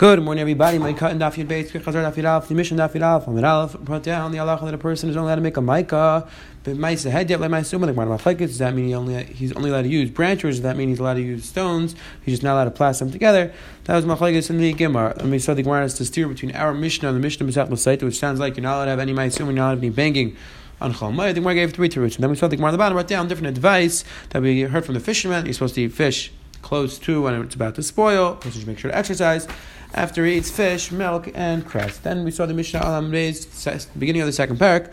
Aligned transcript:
Good 0.00 0.22
morning, 0.22 0.40
everybody. 0.40 0.78
Moed 0.78 0.96
Katan 0.96 1.18
daf 1.18 1.34
yud 1.34 1.46
beis, 1.46 1.72
chazar 1.72 2.02
daf 2.02 2.14
yud 2.14 2.24
alf, 2.24 2.48
the 2.48 2.54
mission 2.54 2.78
daf 2.78 2.92
yud 2.92 3.02
alf, 3.02 3.26
amid 3.26 3.44
alf, 3.44 3.78
brought 3.80 4.02
down 4.02 4.32
the 4.32 4.38
halacha 4.38 4.64
that 4.64 4.72
a 4.72 4.78
person 4.78 5.10
is 5.10 5.16
only 5.18 5.26
allowed 5.26 5.34
to 5.34 5.42
make 5.42 5.58
a 5.58 5.60
micah, 5.60 6.26
but 6.64 6.74
ma'isa 6.74 7.10
head 7.10 7.28
yet 7.28 7.38
like 7.38 7.50
ma'isa 7.50 7.78
like 7.78 7.94
marma 7.94 8.38
Does 8.38 8.56
that 8.56 8.74
mean 8.74 8.86
he 8.86 8.94
only 8.94 9.24
he's 9.24 9.52
only 9.52 9.68
allowed 9.68 9.82
to 9.82 9.90
use 9.90 10.08
branches? 10.08 10.56
Does 10.56 10.62
that 10.62 10.78
mean 10.78 10.88
he's 10.88 11.00
allowed 11.00 11.16
to 11.16 11.20
use 11.20 11.44
stones? 11.44 11.94
He's 12.24 12.36
just 12.36 12.42
not 12.42 12.54
allowed 12.54 12.64
to 12.64 12.70
plaster 12.70 13.04
them 13.04 13.12
together. 13.12 13.52
That 13.84 13.94
was 13.94 14.06
machlekes 14.06 14.48
in 14.48 14.56
the 14.56 14.72
gemara. 14.72 15.16
And 15.18 15.30
we 15.30 15.38
saw 15.38 15.52
the 15.52 15.62
gemara 15.62 15.86
to 15.90 16.04
steer 16.06 16.28
between 16.28 16.56
our 16.56 16.72
mishnah 16.72 17.08
and 17.08 17.16
the 17.18 17.20
mishnah 17.20 17.46
b'sach 17.46 17.68
l'saita, 17.68 18.02
which 18.04 18.18
sounds 18.18 18.40
like 18.40 18.56
you're 18.56 18.62
not 18.62 18.76
allowed 18.76 18.84
to 18.86 18.90
have 18.92 19.00
any 19.00 19.12
ma'isa, 19.12 19.40
you're 19.40 19.52
not 19.52 19.64
allowed 19.64 19.70
to 19.72 19.76
have 19.76 19.84
any 19.84 19.90
banging 19.90 20.34
on 20.80 20.94
Chol 20.94 21.14
The 21.14 21.34
Gemara 21.34 21.54
gave 21.56 21.74
three 21.74 21.90
teruts, 21.90 22.14
and 22.14 22.22
then 22.22 22.30
we 22.30 22.36
saw 22.36 22.48
the 22.48 22.56
Gemara 22.56 22.68
on 22.68 22.72
the 22.72 22.78
bottom 22.78 22.96
wrote 22.96 23.06
down 23.06 23.28
different 23.28 23.54
advice 23.54 24.02
that 24.30 24.40
we 24.40 24.62
heard 24.62 24.86
from 24.86 24.94
the 24.94 25.00
fisherman. 25.00 25.44
You're 25.44 25.52
supposed 25.52 25.74
to 25.74 25.82
eat 25.82 25.92
fish 25.92 26.32
close 26.62 26.98
to 27.00 27.22
when 27.22 27.34
it's 27.34 27.54
about 27.54 27.74
to 27.74 27.82
spoil. 27.82 28.40
You 28.44 28.50
should 28.50 28.66
make 28.66 28.78
sure 28.78 28.90
to 28.90 28.96
exercise 28.96 29.46
after 29.94 30.24
he 30.24 30.36
eats 30.36 30.50
fish, 30.50 30.92
milk, 30.92 31.30
and 31.34 31.66
cress. 31.66 31.98
Then 31.98 32.24
we 32.24 32.30
saw 32.30 32.46
the 32.46 32.54
Mishnah 32.54 32.80
Alam 32.80 33.10
the 33.10 33.86
beginning 33.98 34.22
of 34.22 34.26
the 34.26 34.32
second 34.32 34.58
parak. 34.58 34.92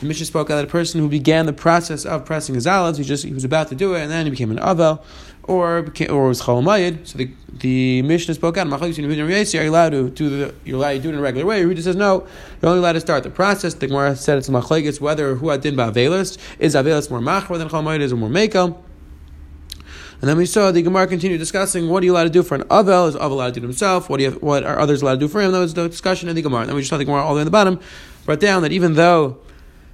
The 0.00 0.06
Mishnah 0.06 0.26
spoke 0.26 0.50
about 0.50 0.62
a 0.62 0.66
person 0.66 1.00
who 1.00 1.08
began 1.08 1.46
the 1.46 1.54
process 1.54 2.04
of 2.04 2.26
pressing 2.26 2.54
his 2.54 2.66
olives. 2.66 2.98
He 2.98 3.04
just 3.04 3.24
he 3.24 3.32
was 3.32 3.44
about 3.44 3.68
to 3.68 3.74
do 3.74 3.94
it, 3.94 4.02
and 4.02 4.10
then 4.10 4.26
he 4.26 4.30
became 4.30 4.50
an 4.50 4.58
avel, 4.58 5.02
or 5.44 5.82
became, 5.82 6.10
or 6.10 6.28
was 6.28 6.42
chalamayid. 6.42 7.06
So 7.06 7.16
the 7.16 7.30
the 7.54 8.02
Mishnah 8.02 8.34
spoke 8.34 8.58
out. 8.58 8.70
Are 8.70 8.88
you 8.88 9.70
allowed 9.70 9.90
to 9.90 10.10
do 10.10 10.28
the? 10.28 10.54
You're 10.66 10.76
allowed 10.76 10.92
to 10.92 10.98
do 10.98 11.08
it 11.08 11.12
in 11.12 11.18
a 11.18 11.22
regular 11.22 11.46
way. 11.46 11.64
Rita 11.64 11.82
says 11.82 11.96
no. 11.96 12.26
You're 12.60 12.70
only 12.70 12.80
allowed 12.80 12.92
to 12.92 13.00
start 13.00 13.22
the 13.22 13.30
process. 13.30 13.72
The 13.72 13.86
Gemara 13.86 14.16
said 14.16 14.36
it's 14.36 14.50
machlekes 14.50 15.00
whether 15.00 15.36
who 15.36 15.48
adin 15.48 15.76
ba'avelis 15.76 16.36
is 16.58 16.74
avelis 16.74 17.10
more 17.10 17.20
machra 17.20 17.56
than 17.56 17.70
chalamayid 17.70 18.00
is 18.00 18.12
or 18.12 18.16
more 18.16 18.28
mekel. 18.28 18.76
And 20.20 20.30
then 20.30 20.36
we 20.38 20.46
saw 20.46 20.70
the 20.70 20.82
Gemara 20.82 21.06
continue 21.06 21.36
discussing 21.36 21.88
what 21.88 22.02
are 22.02 22.06
you 22.06 22.12
allowed 22.12 22.24
to 22.24 22.30
do 22.30 22.42
for 22.42 22.54
an 22.54 22.62
Avel? 22.64 23.08
Is 23.08 23.16
Avel 23.16 23.32
allowed 23.32 23.54
to 23.54 23.60
do 23.60 23.66
himself? 23.66 24.08
What, 24.08 24.16
do 24.16 24.24
you 24.24 24.30
what 24.32 24.64
are 24.64 24.78
others 24.78 25.02
allowed 25.02 25.14
to 25.14 25.20
do 25.20 25.28
for 25.28 25.42
him? 25.42 25.52
That 25.52 25.58
was 25.58 25.74
the 25.74 25.88
discussion 25.88 26.28
in 26.28 26.36
the 26.36 26.42
Gemara. 26.42 26.60
And 26.60 26.70
then 26.70 26.76
we 26.76 26.82
just 26.82 26.90
saw 26.90 26.96
the 26.96 27.04
Gemara 27.04 27.22
all 27.22 27.30
the 27.30 27.36
way 27.36 27.42
in 27.42 27.46
the 27.46 27.50
bottom, 27.50 27.80
brought 28.24 28.40
down 28.40 28.62
that 28.62 28.72
even 28.72 28.94
though 28.94 29.38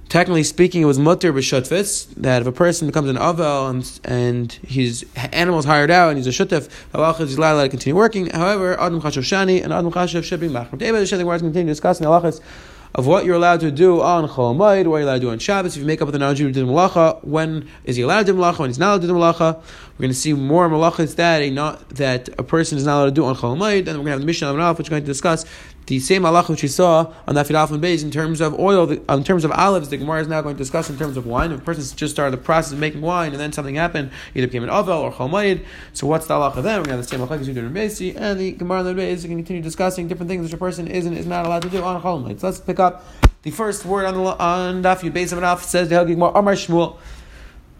technically 0.09 0.43
speaking, 0.43 0.81
it 0.81 0.85
was 0.85 0.99
mutter 0.99 1.33
b'shutfis 1.33 2.13
that 2.15 2.41
if 2.41 2.47
a 2.47 2.51
person 2.51 2.87
becomes 2.87 3.09
an 3.09 3.17
avel 3.17 3.69
and 3.69 3.99
and 4.03 4.53
his 4.65 5.05
animal 5.31 5.59
is 5.59 5.65
hired 5.65 5.91
out 5.91 6.09
and 6.09 6.17
he's 6.17 6.27
a 6.27 6.45
shutef, 6.45 6.69
halacha 6.93 7.21
is 7.21 7.35
allowed 7.35 7.63
to 7.63 7.69
continue 7.69 7.95
working. 7.95 8.29
However, 8.29 8.79
adam 8.79 9.01
chashav 9.01 9.23
shani 9.23 9.63
and 9.63 9.73
adam 9.73 9.91
chashav 9.91 10.23
should 10.23 10.39
be 10.39 10.47
machmer. 10.47 10.77
David, 10.77 11.05
the 11.05 11.17
Gemara 11.17 11.35
is 11.35 11.41
continuing 11.41 11.67
discussing 11.67 12.05
halachas 12.05 12.41
of 12.95 13.07
what 13.07 13.25
you're 13.25 13.35
allowed 13.35 13.59
to 13.61 13.71
do 13.71 14.01
on 14.01 14.27
Chol 14.27 14.55
Moed, 14.55 14.85
what 14.85 14.97
you're 14.97 15.07
allowed 15.07 15.15
to 15.15 15.19
do 15.21 15.29
on 15.31 15.39
Shabbos. 15.39 15.75
If 15.75 15.81
you 15.81 15.87
make 15.87 16.01
up 16.01 16.05
with 16.05 16.15
a 16.15 16.19
non-Jew 16.19 16.47
to 16.47 16.53
do 16.53 16.65
malacha, 16.65 17.23
when 17.23 17.67
is 17.85 17.95
he 17.95 18.03
allowed 18.03 18.27
to 18.27 18.33
do 18.33 18.37
malacha? 18.37 18.59
When 18.59 18.69
he's 18.69 18.77
not 18.77 18.89
allowed 18.89 19.01
to 19.01 19.07
do 19.07 19.13
malacha? 19.13 19.55
We're 19.97 20.03
going 20.03 20.11
to 20.11 20.15
see 20.15 20.33
more 20.33 20.69
malachas 20.69 21.15
that 21.15 21.41
a 21.41 21.49
not 21.49 21.89
that 21.89 22.29
a 22.37 22.43
person 22.43 22.77
is 22.77 22.85
not 22.85 22.97
allowed 22.97 23.05
to 23.05 23.11
do 23.11 23.25
on 23.25 23.35
Moed, 23.35 23.87
and 23.87 23.87
we're 23.87 23.93
going 23.93 24.05
to 24.05 24.11
have 24.11 24.19
the 24.19 24.25
Mishnah 24.27 24.73
which 24.77 24.89
we're 24.89 24.95
going 24.95 25.03
to 25.03 25.07
discuss 25.07 25.45
the 25.87 25.99
same 25.99 26.23
halacha 26.23 26.49
which 26.49 26.63
we 26.63 26.69
saw 26.69 27.13
on 27.27 27.35
Nafid 27.35 27.55
Alf 27.55 27.71
and 27.71 27.83
Beis 27.83 28.03
in 28.03 28.11
terms 28.11 28.41
of 28.41 28.57
oil, 28.59 28.89
in 28.89 29.23
terms 29.23 29.43
of 29.43 29.51
olives, 29.51 29.89
the 29.89 29.97
Gemara 29.97 30.21
is 30.21 30.27
now 30.27 30.41
going 30.41 30.55
to 30.55 30.57
discuss 30.57 30.89
in 30.89 30.97
terms 30.97 31.17
of 31.17 31.25
wine. 31.25 31.51
If 31.51 31.59
a 31.59 31.63
person 31.63 31.97
just 31.97 32.13
started 32.13 32.31
the 32.31 32.41
process 32.41 32.73
of 32.73 32.79
making 32.79 33.01
wine 33.01 33.31
and 33.31 33.39
then 33.39 33.51
something 33.51 33.75
happened, 33.75 34.11
either 34.33 34.47
became 34.47 34.63
an 34.63 34.69
avel 34.69 35.01
or 35.01 35.11
chomayid. 35.11 35.65
So 35.93 36.07
what's 36.07 36.27
the 36.27 36.35
halacha 36.35 36.63
then? 36.63 36.79
We're 36.79 36.85
going 36.85 36.85
to 36.85 36.91
have 36.91 37.01
the 37.01 37.07
same 37.07 37.19
halacha 37.19 37.41
as 37.41 37.47
we 37.47 37.53
do 37.53 37.65
in 37.65 37.73
Beisi, 37.73 38.15
and 38.15 38.39
the 38.39 38.51
Gemara 38.53 38.81
in 38.81 38.95
the 38.95 39.01
Beis 39.01 39.11
is 39.11 39.25
going 39.25 39.37
to 39.37 39.43
continue 39.43 39.61
discussing 39.61 40.07
different 40.07 40.29
things 40.29 40.43
which 40.43 40.53
a 40.53 40.57
person 40.57 40.87
is 40.87 41.05
and 41.05 41.17
is 41.17 41.27
not 41.27 41.45
allowed 41.45 41.63
to 41.63 41.69
do 41.69 41.83
on 41.83 42.01
chomayid. 42.01 42.39
So 42.39 42.47
let's 42.47 42.59
pick 42.59 42.79
up 42.79 43.05
the 43.43 43.51
first 43.51 43.85
word 43.85 44.05
on 44.05 44.13
the 44.13 44.21
on 44.21 44.83
Daf 44.83 45.01
Yud 45.01 45.11
Beis 45.11 45.33
Amar 45.33 45.57
says 45.59 45.89
the 45.89 46.03
Gemara 46.03 46.31
Amar 46.31 46.53
Shmuel. 46.53 46.97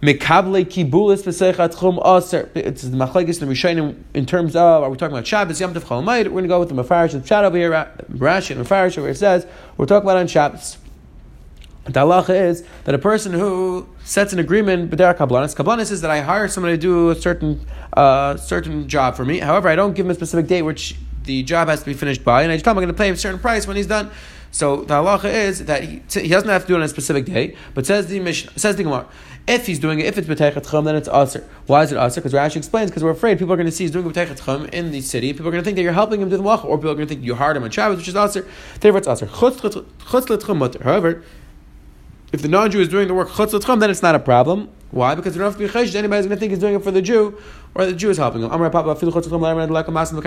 Mekable 0.04 0.66
kibulis 0.66 1.24
v'seichat 1.24 1.80
chum 1.80 1.98
aser. 2.06 2.52
It's 2.56 2.82
the 2.82 2.98
machlekes 2.98 3.42
and 3.42 3.50
Rishonim 3.50 4.04
in 4.14 4.26
terms 4.26 4.54
of 4.54 4.84
are 4.84 4.90
we 4.90 4.98
talking 4.98 5.14
about 5.14 5.26
Shabbos 5.26 5.62
Yom 5.62 5.74
Tov 5.74 6.06
We're 6.06 6.30
going 6.30 6.44
to 6.44 6.50
go 6.50 6.60
with 6.60 6.68
the 6.68 6.76
Mefarish 6.76 7.14
of 7.14 7.24
Pshat 7.24 7.46
over 7.46 7.58
here, 7.58 7.72
Rashi 8.12 8.52
and 8.52 8.66
Mefarish 8.66 8.98
where 8.98 9.12
it 9.12 9.16
says 9.16 9.48
we're 9.78 9.86
talking 9.86 10.06
about 10.06 10.18
on 10.18 10.28
Shabbos. 10.28 10.78
The 11.86 12.02
halacha 12.02 12.36
is 12.36 12.66
that 12.84 12.94
a 12.94 12.98
person 12.98 13.32
who 13.32 13.88
sets 14.04 14.34
an 14.34 14.40
agreement 14.40 14.92
b'derek 14.92 15.16
kablanis, 15.16 15.56
kablanis 15.56 15.90
is 15.90 16.02
that 16.02 16.12
I 16.12 16.20
hire 16.20 16.50
somebody 16.50 16.76
to 16.76 16.82
do 16.82 17.10
a 17.12 17.16
certain 17.16 17.66
uh, 17.94 18.36
certain 18.36 18.90
job 18.90 19.16
for 19.16 19.24
me. 19.24 19.40
However, 19.40 19.70
I 19.70 19.78
don't 19.78 19.94
give 19.94 20.06
him 20.06 20.12
a 20.12 20.16
specific 20.16 20.48
date 20.48 20.64
which 20.64 20.98
the 21.24 21.44
job 21.44 21.70
has 21.70 21.80
to 21.80 21.86
be 21.86 21.94
finished 21.94 22.26
by, 22.26 22.44
and 22.44 22.52
I 22.52 22.56
just 22.56 22.66
tell 22.66 22.74
him 22.74 22.80
I'm 22.80 22.84
going 22.84 22.94
to 22.94 22.98
pay 23.02 23.10
a 23.10 23.16
certain 23.16 23.40
price 23.40 23.68
when 23.68 23.78
he's 23.78 23.88
done. 23.88 24.12
So 24.52 24.84
the 24.84 24.94
halacha 24.94 25.34
is 25.34 25.66
that 25.66 25.84
he, 25.84 26.02
he 26.10 26.28
doesn't 26.28 26.48
have 26.48 26.62
to 26.62 26.68
do 26.68 26.76
it 26.76 26.78
on 26.78 26.84
a 26.84 26.88
specific 26.88 27.26
day, 27.26 27.56
but 27.74 27.88
says 27.88 28.06
the 28.08 28.20
Mishnah, 28.20 28.52
says 28.56 28.76
the 28.76 28.84
Gemara, 28.84 29.08
if 29.48 29.66
he's 29.68 29.80
doing 29.80 30.00
it, 30.00 30.06
if 30.06 30.18
it's 30.18 30.28
b'teichet 30.28 30.70
chum, 30.70 30.86
then 30.86 30.96
it's 30.96 31.10
aser. 31.10 31.48
Why 31.68 31.84
is 31.84 31.92
it 31.92 31.98
aser? 31.98 32.22
Because 32.22 32.34
Rashi 32.34 32.56
explains 32.58 32.90
because 32.90 33.04
we're 33.04 33.12
afraid 33.12 33.38
people 33.40 33.54
are 33.54 33.58
going 33.58 33.66
to 33.66 33.72
see 33.72 33.84
he's 33.84 33.92
doing 33.92 34.10
b'teichet 34.10 34.44
chum 34.44 34.66
in 34.68 34.92
the 34.92 35.02
city. 35.02 35.34
People 35.34 35.48
are 35.50 35.52
going 35.52 35.62
to 35.62 35.66
think 35.66 35.76
that 35.76 35.84
you're 35.84 35.92
helping 35.92 36.22
him 36.22 36.30
do 36.30 36.38
the 36.38 36.44
malacha, 36.44 36.66
or 36.66 36.78
people 36.78 36.92
are 36.92 36.96
going 36.96 37.08
to 37.08 37.14
think 37.14 37.26
you 37.26 37.36
hired 37.36 37.58
him 37.58 37.64
on 37.64 37.70
Shabbos, 37.70 37.98
which 37.98 38.08
is 38.08 38.16
aser. 38.16 38.48
Therefore, 38.80 39.00
it's 39.00 39.08
aser. 39.08 39.26
However, 40.84 41.24
if 42.32 42.42
the 42.42 42.48
non-Jew 42.48 42.80
is 42.80 42.88
doing 42.88 43.08
the 43.08 43.14
work 43.14 43.30
chutz 43.30 43.80
then 43.80 43.90
it's 43.90 44.02
not 44.02 44.16
a 44.16 44.20
problem. 44.20 44.70
Why? 44.92 45.14
Because 45.16 45.36
you 45.36 45.40
don't 45.40 45.52
have 45.52 45.60
to 45.60 45.68
be 45.68 45.72
chesed. 45.72 45.96
Anybody's 45.96 46.26
going 46.26 46.38
to 46.38 46.40
think 46.40 46.52
he's 46.52 46.60
doing 46.60 46.76
it 46.76 46.84
for 46.84 46.92
the 46.92 47.02
Jew, 47.02 47.38
or 47.76 47.86
the 47.86 47.94
Jew 47.94 48.10
is 48.10 48.18
helping 48.18 48.44
him. 48.44 48.52
Amar 48.52 48.70
Papa 48.70 48.90
a 48.90 48.96
masim 48.96 50.20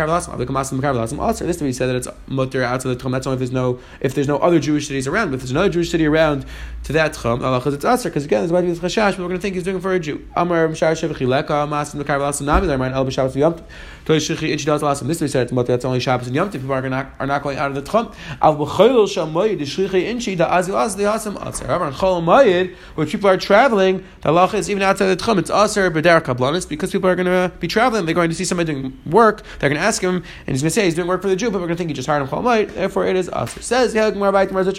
masim. 0.80 1.18
Also, 1.18 1.46
this 1.46 1.56
to 1.58 1.64
be 1.64 1.72
said 1.72 1.86
that 1.86 1.96
it's 1.96 2.08
mutter 2.26 2.62
outside 2.62 2.90
the 2.90 2.96
tchum. 2.96 3.12
That's 3.12 3.26
only 3.26 3.34
if 3.34 3.38
there's 3.38 3.52
no 3.52 3.78
if 4.00 4.14
there's 4.14 4.28
no 4.28 4.38
other 4.38 4.58
Jewish 4.58 4.88
cities 4.88 5.06
around. 5.06 5.30
But 5.30 5.36
if 5.36 5.40
there's 5.42 5.52
another 5.52 5.68
Jewish 5.68 5.90
city 5.90 6.06
around 6.06 6.44
to 6.84 6.92
that 6.92 7.12
tchum, 7.14 7.42
Allah 7.42 7.62
it's 7.64 7.84
aser. 7.84 8.08
Because 8.08 8.24
again, 8.24 8.40
there's 8.40 8.52
might 8.52 8.62
be 8.62 8.68
this 8.68 8.78
chashash. 8.80 9.12
People 9.12 9.26
are 9.26 9.28
going 9.28 9.38
to 9.38 9.42
think 9.42 9.54
he's 9.54 9.64
doing 9.64 9.76
it 9.76 9.80
for 9.80 9.92
a 9.92 10.00
Jew. 10.00 10.26
Amar 10.34 10.66
Mshar 10.68 10.96
masim. 10.96 12.44
Nami 12.44 12.66
el 12.66 13.06
b'shavas 13.06 13.32
v'yom. 13.32 13.62
This 14.06 14.28
to 14.28 14.36
be 15.24 15.28
said 15.28 15.42
it's 15.42 15.52
mutter. 15.52 15.72
That's 15.72 15.84
only 15.84 15.98
Shabbos 15.98 16.28
and 16.28 16.36
Yom 16.36 16.50
People 16.50 16.72
are 16.72 16.88
not 16.88 17.12
are 17.18 17.26
not 17.26 17.42
going 17.42 17.58
out 17.58 17.70
of 17.70 17.74
the 17.74 17.82
tchum. 17.82 18.14
Al 18.40 18.54
inchi 19.94 20.36
da 20.36 20.62
the 20.62 21.12
aser. 21.12 21.30
On 21.30 21.92
chol 21.92 22.22
mayid, 22.22 22.74
where 22.94 23.06
people 23.06 23.28
are 23.28 23.36
traveling, 23.36 24.04
the 24.22 24.30
halacha 24.30 24.54
is 24.54 24.70
even 24.70 24.82
outside 24.82 25.06
the 25.06 25.16
tchum. 25.16 25.38
It's 25.38 25.50
aser 25.50 25.90
kablanis 25.90 26.68
because 26.68 26.92
people 26.92 27.10
are 27.10 27.16
going 27.16 27.26
to 27.26 27.35
be 27.60 27.68
traveling. 27.68 28.06
They're 28.06 28.14
going 28.14 28.30
to 28.30 28.36
see 28.36 28.44
somebody 28.44 28.72
doing 28.72 28.98
work. 29.06 29.42
They're 29.58 29.68
going 29.68 29.80
to 29.80 29.86
ask 29.86 30.02
him, 30.02 30.16
and 30.16 30.54
he's 30.54 30.62
going 30.62 30.70
to 30.70 30.74
say 30.74 30.84
he's 30.84 30.94
doing 30.94 31.08
work 31.08 31.22
for 31.22 31.28
the 31.28 31.36
Jew. 31.36 31.50
but 31.50 31.60
we're 31.60 31.66
going 31.66 31.76
to 31.76 31.78
think 31.78 31.90
he 31.90 31.94
just 31.94 32.08
hired 32.08 32.22
him 32.22 32.28
mayid. 32.28 32.74
Therefore, 32.74 33.06
it 33.06 33.16
is 33.16 33.30
aser. 33.34 33.62
Says 33.62 33.94
Yehag 33.94 34.14
Marbayit 34.14 34.48
Marzuch 34.48 34.76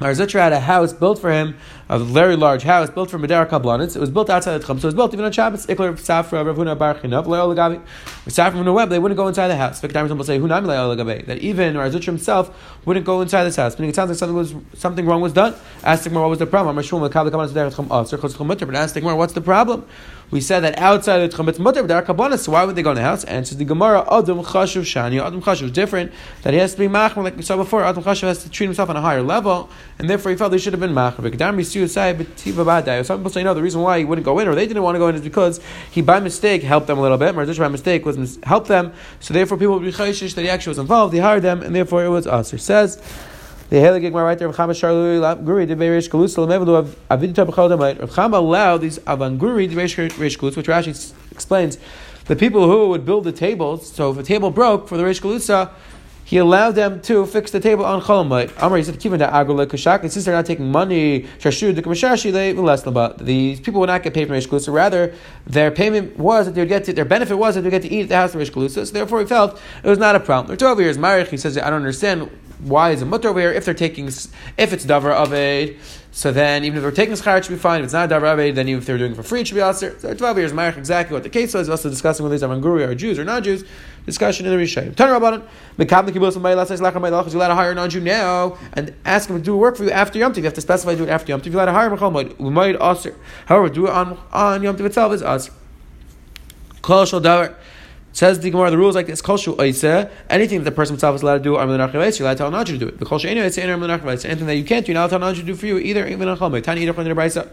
of 0.00 0.16
Nachman. 0.16 0.28
Banalei 0.28 0.28
Anda 0.28 0.28
Mekabe 0.28 0.28
Kibbutz 0.28 0.28
Chotach 0.28 0.28
Mar 0.28 0.28
Zutra 0.28 0.40
had 0.40 0.52
a 0.52 0.60
house 0.60 0.92
built 0.92 1.18
for 1.18 1.32
him, 1.32 1.56
a 1.88 1.98
very 1.98 2.36
large 2.36 2.62
house 2.62 2.90
built 2.90 3.10
for 3.10 3.18
Medera 3.18 3.48
Kablanitz. 3.48 3.96
It 3.96 4.00
was 4.00 4.10
built 4.10 4.30
outside 4.30 4.58
the 4.58 4.64
Tchum, 4.64 4.80
so 4.80 4.84
it 4.84 4.84
was 4.84 4.94
built 4.94 5.12
even 5.12 5.24
on 5.24 5.32
Shabbos. 5.32 5.66
Ikler 5.66 5.92
Safra 5.94 6.44
Ravuna 6.44 6.78
Bar 6.78 6.94
Chinav 6.96 7.26
Leol 7.26 7.82
Safra 8.26 8.52
from 8.52 8.74
web, 8.74 8.90
they 8.90 8.98
wouldn't 8.98 9.16
go 9.16 9.26
inside 9.28 9.48
the 9.48 9.56
house. 9.56 9.80
Victor 9.80 10.04
will 10.04 10.24
say 10.24 10.38
Hunam 10.38 10.66
Leol 10.66 10.96
Gabi. 10.96 11.26
That 11.26 11.38
even 11.38 11.74
Marzutra 11.74 12.04
himself 12.04 12.50
wouldn't 12.84 13.06
go 13.06 13.20
inside 13.22 13.44
this 13.44 13.56
house. 13.56 13.78
Meaning 13.78 13.90
it 13.90 13.96
sounds 13.96 14.10
like 14.10 14.18
something 14.18 14.36
was 14.36 14.54
something 14.74 15.06
wrong 15.06 15.20
was 15.20 15.32
done. 15.32 15.54
Ask 15.82 16.10
Mar 16.10 16.22
what 16.22 16.30
was 16.30 16.38
the 16.38 16.46
problem. 16.46 16.76
But 16.76 16.84
ask 18.76 19.02
Mar 19.02 19.16
what's 19.16 19.32
the 19.32 19.40
problem? 19.40 19.84
We 20.30 20.42
said 20.42 20.60
that 20.60 20.78
outside 20.78 21.18
the 21.20 21.34
Tchum 21.34 21.48
it's 21.48 21.58
Mutter, 21.58 21.82
there 21.82 21.96
are 21.96 22.02
Kabbalah, 22.02 22.36
so 22.36 22.52
why 22.52 22.62
would 22.64 22.76
they 22.76 22.82
go 22.82 22.90
in 22.90 22.96
the 22.96 23.02
house? 23.02 23.22
Says 23.22 23.56
the 23.56 23.64
Gemara, 23.64 24.00
Adam 24.12 24.42
Chashuv 24.42 24.82
Shani, 24.82 25.24
Adam 25.24 25.40
Chashuv 25.40 25.62
is 25.62 25.70
different, 25.70 26.12
that 26.42 26.52
he 26.52 26.60
has 26.60 26.72
to 26.74 26.78
be 26.78 26.86
Machmer, 26.86 27.24
like 27.24 27.34
we 27.34 27.42
saw 27.42 27.56
before. 27.56 27.82
Adam 27.82 28.04
Chashuv 28.04 28.28
has 28.28 28.42
to 28.42 28.50
treat 28.50 28.66
himself 28.66 28.90
on 28.90 28.96
a 28.96 29.00
higher 29.00 29.22
level, 29.22 29.70
and 29.98 30.10
therefore 30.10 30.30
he 30.30 30.36
felt 30.36 30.52
he 30.52 30.58
should 30.58 30.74
have 30.74 30.80
been 30.80 30.92
Machmer. 30.92 31.24
Some 33.06 33.18
people 33.18 33.30
say 33.30 33.42
no, 33.42 33.54
the 33.54 33.62
reason 33.62 33.80
why 33.80 34.00
he 34.00 34.04
wouldn't 34.04 34.26
go 34.26 34.38
in, 34.38 34.48
or 34.48 34.54
they 34.54 34.66
didn't 34.66 34.82
want 34.82 34.96
to 34.96 34.98
go 34.98 35.08
in, 35.08 35.14
is 35.14 35.22
because 35.22 35.60
he 35.90 36.02
by 36.02 36.20
mistake 36.20 36.62
helped 36.62 36.88
them 36.88 36.98
a 36.98 37.02
little 37.02 37.16
bit. 37.16 37.34
Marzish 37.34 37.58
by 37.58 37.68
mistake 37.68 38.04
was 38.04 38.18
mis- 38.18 38.38
helped 38.42 38.68
them, 38.68 38.92
so 39.20 39.32
therefore 39.32 39.56
people 39.56 39.78
would 39.78 39.84
be 39.84 39.92
chayshish 39.92 40.34
that 40.34 40.42
he 40.42 40.50
actually 40.50 40.72
was 40.72 40.78
involved, 40.78 41.14
he 41.14 41.20
hired 41.20 41.42
them, 41.42 41.62
and 41.62 41.74
therefore 41.74 42.04
it 42.04 42.10
was. 42.10 42.26
It 42.26 42.60
says, 42.60 43.02
the 43.70 43.76
Helig 43.76 44.00
Gemara 44.00 44.24
right 44.24 44.38
there, 44.38 44.48
Rav 44.48 44.56
Chama 44.56 44.70
Sharlu 44.70 45.44
Guri 45.44 45.66
de 45.66 45.76
Reish 45.76 46.08
Galusa 46.08 46.46
Lemevelu 46.46 46.86
Avidita 47.10 47.46
B'Chol 47.46 47.70
Damait. 47.70 48.00
Rav 48.00 48.10
Chama 48.10 48.38
allowed 48.38 48.78
these 48.78 48.98
Avanguri 49.00 49.68
de 49.68 49.76
Reish 49.76 50.38
Galus, 50.38 50.56
which 50.56 50.66
Rashi 50.66 51.12
explains, 51.30 51.76
the 52.24 52.36
people 52.36 52.66
who 52.70 52.88
would 52.88 53.04
build 53.04 53.24
the 53.24 53.32
tables. 53.32 53.92
So 53.92 54.10
if 54.10 54.18
a 54.18 54.22
table 54.22 54.50
broke 54.50 54.88
for 54.88 54.96
the 54.96 55.02
Reish 55.02 55.20
Galusa, 55.20 55.70
he 56.24 56.38
allowed 56.38 56.72
them 56.72 57.00
to 57.02 57.24
fix 57.26 57.50
the 57.50 57.60
table 57.60 57.84
on 57.84 58.02
Cholamite. 58.02 58.52
Amar, 58.58 58.78
he 58.78 58.84
said, 58.84 58.98
Kivan 59.00 59.20
agro 59.20 59.54
kashak, 59.66 60.02
and 60.02 60.12
since 60.12 60.24
they're 60.24 60.34
not 60.34 60.46
taking 60.46 60.70
money, 60.70 61.22
shashu 61.38 61.74
the 61.74 61.82
kamashashi 61.82 62.32
less 62.56 63.16
These 63.18 63.60
people 63.60 63.80
would 63.80 63.86
not 63.86 64.02
get 64.02 64.14
paid 64.14 64.28
from 64.28 64.36
Reish 64.36 64.48
Galusa. 64.48 64.72
Rather, 64.72 65.14
their 65.46 65.70
payment 65.70 66.18
was 66.18 66.46
that 66.46 66.54
they 66.54 66.62
would 66.62 66.68
get 66.68 66.84
to, 66.84 66.94
their 66.94 67.06
benefit 67.06 67.36
was 67.36 67.54
that 67.54 67.62
they 67.62 67.66
would 67.66 67.82
get 67.82 67.88
to 67.88 67.94
eat 67.94 68.02
at 68.04 68.08
the 68.08 68.16
house 68.16 68.34
of 68.34 68.40
Reish 68.40 68.50
Galusa. 68.50 68.86
So 68.86 68.92
therefore, 68.92 69.20
he 69.20 69.26
felt 69.26 69.60
it 69.82 69.88
was 69.88 69.98
not 69.98 70.16
a 70.16 70.20
problem. 70.20 70.48
They're 70.48 70.56
12 70.56 70.80
years 70.80 70.98
married. 70.98 71.28
He 71.28 71.36
says, 71.36 71.56
I 71.58 71.68
don't 71.68 71.74
understand 71.74 72.30
why 72.60 72.90
is 72.90 73.02
it 73.02 73.06
mutter 73.06 73.28
over 73.28 73.40
here? 73.40 73.52
If 73.52 73.64
they're 73.64 73.74
taking, 73.74 74.06
if 74.06 74.72
it's 74.72 74.84
davar 74.84 75.14
aved, 75.14 75.76
so 76.10 76.32
then 76.32 76.64
even 76.64 76.78
if 76.78 76.82
they're 76.82 76.90
taking 76.90 77.14
schar, 77.14 77.38
it 77.38 77.44
should 77.44 77.52
be 77.52 77.58
fine. 77.58 77.80
If 77.80 77.84
it's 77.84 77.92
not 77.92 78.08
davar 78.08 78.36
aved, 78.36 78.54
then 78.56 78.68
even 78.68 78.80
if 78.80 78.86
they're 78.86 78.98
doing 78.98 79.12
it 79.12 79.14
for 79.14 79.22
free, 79.22 79.42
it 79.42 79.46
should 79.46 79.54
be 79.54 79.60
aser. 79.60 79.98
So 79.98 80.14
twelve 80.14 80.38
years 80.38 80.52
mark 80.52 80.76
exactly 80.76 81.14
what 81.14 81.22
the 81.22 81.28
case 81.28 81.54
was. 81.54 81.68
Also 81.68 81.88
discussing 81.88 82.24
whether 82.24 82.34
these 82.34 82.42
are 82.42 82.94
Jews 82.94 83.18
or 83.18 83.40
Jews. 83.40 83.64
Discussion 84.06 84.46
in 84.46 84.56
the 84.56 84.58
Rishayim. 84.58 84.96
Turn 84.96 85.10
it. 85.10 85.42
Mekabel 85.76 86.08
kibbutz 86.08 86.42
let's 86.56 86.70
say 86.70 86.76
lacham 86.76 87.02
by 87.02 87.10
You 87.10 87.38
let 87.38 87.50
a 87.50 87.54
hire 87.54 87.74
non-Jew 87.74 88.00
now 88.00 88.56
and 88.72 88.94
ask 89.04 89.28
him 89.28 89.36
to 89.36 89.42
do 89.42 89.54
work 89.54 89.76
for 89.76 89.84
you 89.84 89.90
after 89.90 90.18
Yom 90.18 90.32
Tov. 90.32 90.38
You 90.38 90.44
have 90.44 90.54
to 90.54 90.62
specify 90.62 90.94
do 90.94 91.04
it 91.04 91.10
after 91.10 91.30
Yom 91.30 91.42
Tov. 91.42 91.52
You 91.52 91.58
let 91.58 91.68
a 91.68 91.72
hire 91.72 91.90
mechal 91.90 92.38
we 92.38 92.50
might 92.50 92.80
aser. 92.80 93.14
However, 93.44 93.68
do 93.68 93.86
it 93.86 93.90
on 93.90 94.18
on 94.32 94.62
Yom 94.62 94.78
Tov 94.78 94.86
itself 94.86 95.12
is 95.12 95.22
aser. 95.22 95.52
Kol 96.80 97.04
shal 97.04 97.20
davar. 97.20 97.54
Says 98.18 98.40
the 98.40 98.50
Gemara, 98.50 98.72
the 98.72 98.76
rules 98.76 98.96
like 98.96 99.06
this: 99.06 99.22
Kol 99.22 99.36
shu 99.36 99.56
anything 99.56 100.58
that 100.58 100.64
the 100.64 100.72
person 100.72 100.94
himself 100.94 101.14
is 101.14 101.22
allowed 101.22 101.38
to 101.38 101.44
do, 101.44 101.56
I'm 101.56 101.68
you're 101.68 101.78
allowed 101.78 101.92
to 101.92 102.34
tell 102.34 102.50
not 102.50 102.66
to 102.66 102.76
do 102.76 102.88
it. 102.88 102.98
The 102.98 103.04
Kol 103.04 103.20
shu 103.20 103.28
anything 103.28 104.46
that 104.48 104.56
you 104.56 104.64
can't 104.64 104.84
do, 104.84 104.90
you're 104.90 105.00
not 105.00 105.12
allowed 105.12 105.20
not 105.20 105.36
to 105.36 105.44
do 105.44 105.54
for 105.54 105.66
you 105.66 105.78
either. 105.78 106.04
Even 106.04 106.26
on 106.26 106.36
Chol 106.36 106.60
Tani 106.60 106.84
Yidach 106.84 106.96
L'Nei 106.96 107.14
Braysa. 107.14 107.48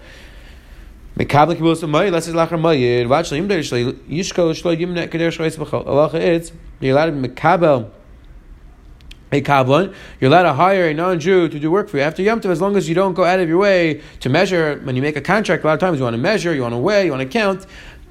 Mekabel 1.17 1.53
kibus 1.55 1.87
mayid. 1.87 2.11
Let's 2.11 2.25
say 2.25 2.31
lachar 2.31 2.59
mayid. 2.59 3.07
The 3.07 3.35
yimder 3.35 3.59
shlei 3.59 3.91
yishko 4.09 4.59
shlei 4.59 4.75
yimnet 4.75 5.11
kader 5.11 5.27
shleis 5.27 5.55
b'chol. 5.55 5.85
Allah 5.85 6.09
it's 6.15 6.51
you're 6.79 6.97
allowed 6.97 7.11
to 7.11 7.11
mekabel 7.11 7.91
a 9.31 9.41
kablan. 9.41 9.93
You're 10.19 10.31
allowed 10.31 10.43
to 10.43 10.53
hire 10.53 10.89
a 10.89 10.93
non-Jew 10.93 11.49
to 11.49 11.59
do 11.59 11.69
work 11.69 11.89
for 11.89 11.97
you 11.97 12.03
after 12.03 12.21
Yom 12.21 12.41
Tov 12.41 12.49
as 12.49 12.61
long 12.61 12.75
as 12.75 12.89
you 12.89 12.95
don't 12.95 13.13
go 13.13 13.23
out 13.23 13.39
of 13.39 13.47
your 13.47 13.57
way 13.57 14.01
to 14.21 14.29
measure. 14.29 14.79
When 14.83 14.95
you 14.95 15.01
make 15.01 15.15
a 15.15 15.21
contract, 15.21 15.63
a 15.63 15.67
lot 15.67 15.73
of 15.73 15.79
times 15.79 15.97
you 15.97 16.03
want 16.03 16.15
to 16.15 16.21
measure, 16.21 16.53
you 16.53 16.61
want 16.61 16.73
to 16.73 16.79
weigh, 16.79 17.05
you 17.05 17.11
want 17.11 17.21
to 17.21 17.27
count 17.27 17.65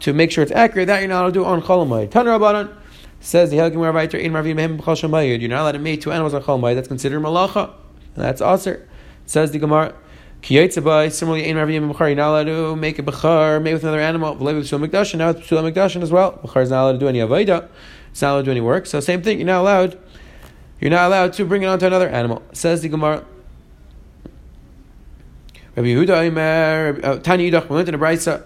to 0.04 0.12
make 0.12 0.30
sure 0.30 0.42
it's 0.42 0.52
accurate. 0.52 0.86
That 0.86 1.00
you're 1.00 1.08
not 1.08 1.22
allowed 1.22 1.26
to 1.28 1.32
do 1.32 1.44
on 1.46 1.62
Cholamayid. 1.62 2.10
Tan 2.10 2.26
Rabbanan 2.26 2.76
says 3.20 3.50
the 3.50 3.56
Helgim 3.56 3.76
Raviter 3.76 4.20
in 4.20 4.32
Ravim 4.32 4.56
Mehem 4.56 4.78
b'chashamayid. 4.78 5.40
You're 5.40 5.48
not 5.48 5.62
allowed 5.62 5.72
to 5.72 5.78
make 5.78 6.02
two 6.02 6.12
animals 6.12 6.34
on 6.34 6.42
Cholamayid. 6.42 6.74
That's 6.74 6.88
considered 6.88 7.22
malacha. 7.22 7.72
That's 8.14 8.42
aser. 8.42 8.86
Says 9.24 9.50
the 9.52 9.58
Gemara. 9.58 9.94
Similarly, 10.42 11.48
Ein 11.48 11.56
Ravim 11.56 11.90
B'char, 11.90 12.08
you're 12.08 12.16
not 12.16 12.28
allowed 12.28 12.44
to 12.44 12.76
make 12.76 12.98
a 12.98 13.02
B'char, 13.02 13.62
made 13.62 13.72
with 13.72 13.82
another 13.82 13.98
animal, 13.98 14.34
now 14.34 14.44
with 14.44 14.70
B'shul 14.70 14.86
Mikdash 14.86 16.02
as 16.02 16.12
well. 16.12 16.32
B'char 16.34 16.62
is 16.62 16.68
not 16.68 16.82
allowed 16.82 16.92
to 16.92 16.98
do 16.98 17.08
any 17.08 17.20
Avaida, 17.20 17.66
it's 18.10 18.20
not 18.20 18.32
allowed 18.32 18.40
to 18.40 18.44
do 18.44 18.50
any 18.50 18.60
work. 18.60 18.84
So 18.84 19.00
same 19.00 19.22
thing, 19.22 19.38
you're 19.38 19.46
not 19.46 19.62
allowed, 19.62 19.98
you're 20.82 20.90
not 20.90 21.06
allowed 21.06 21.32
to 21.32 21.46
bring 21.46 21.62
it 21.62 21.66
onto 21.66 21.86
another 21.86 22.10
animal. 22.10 22.42
Says 22.52 22.82
the 22.82 22.90
Gemara. 22.90 23.24
Rabbi 25.76 25.88
Yehuda 25.88 27.02
uh, 27.02 27.18
Tani 27.20 27.50
Yudach, 27.50 27.70
we 27.70 27.76
went 27.76 27.88
in 27.88 27.94
Brisa, 27.94 28.44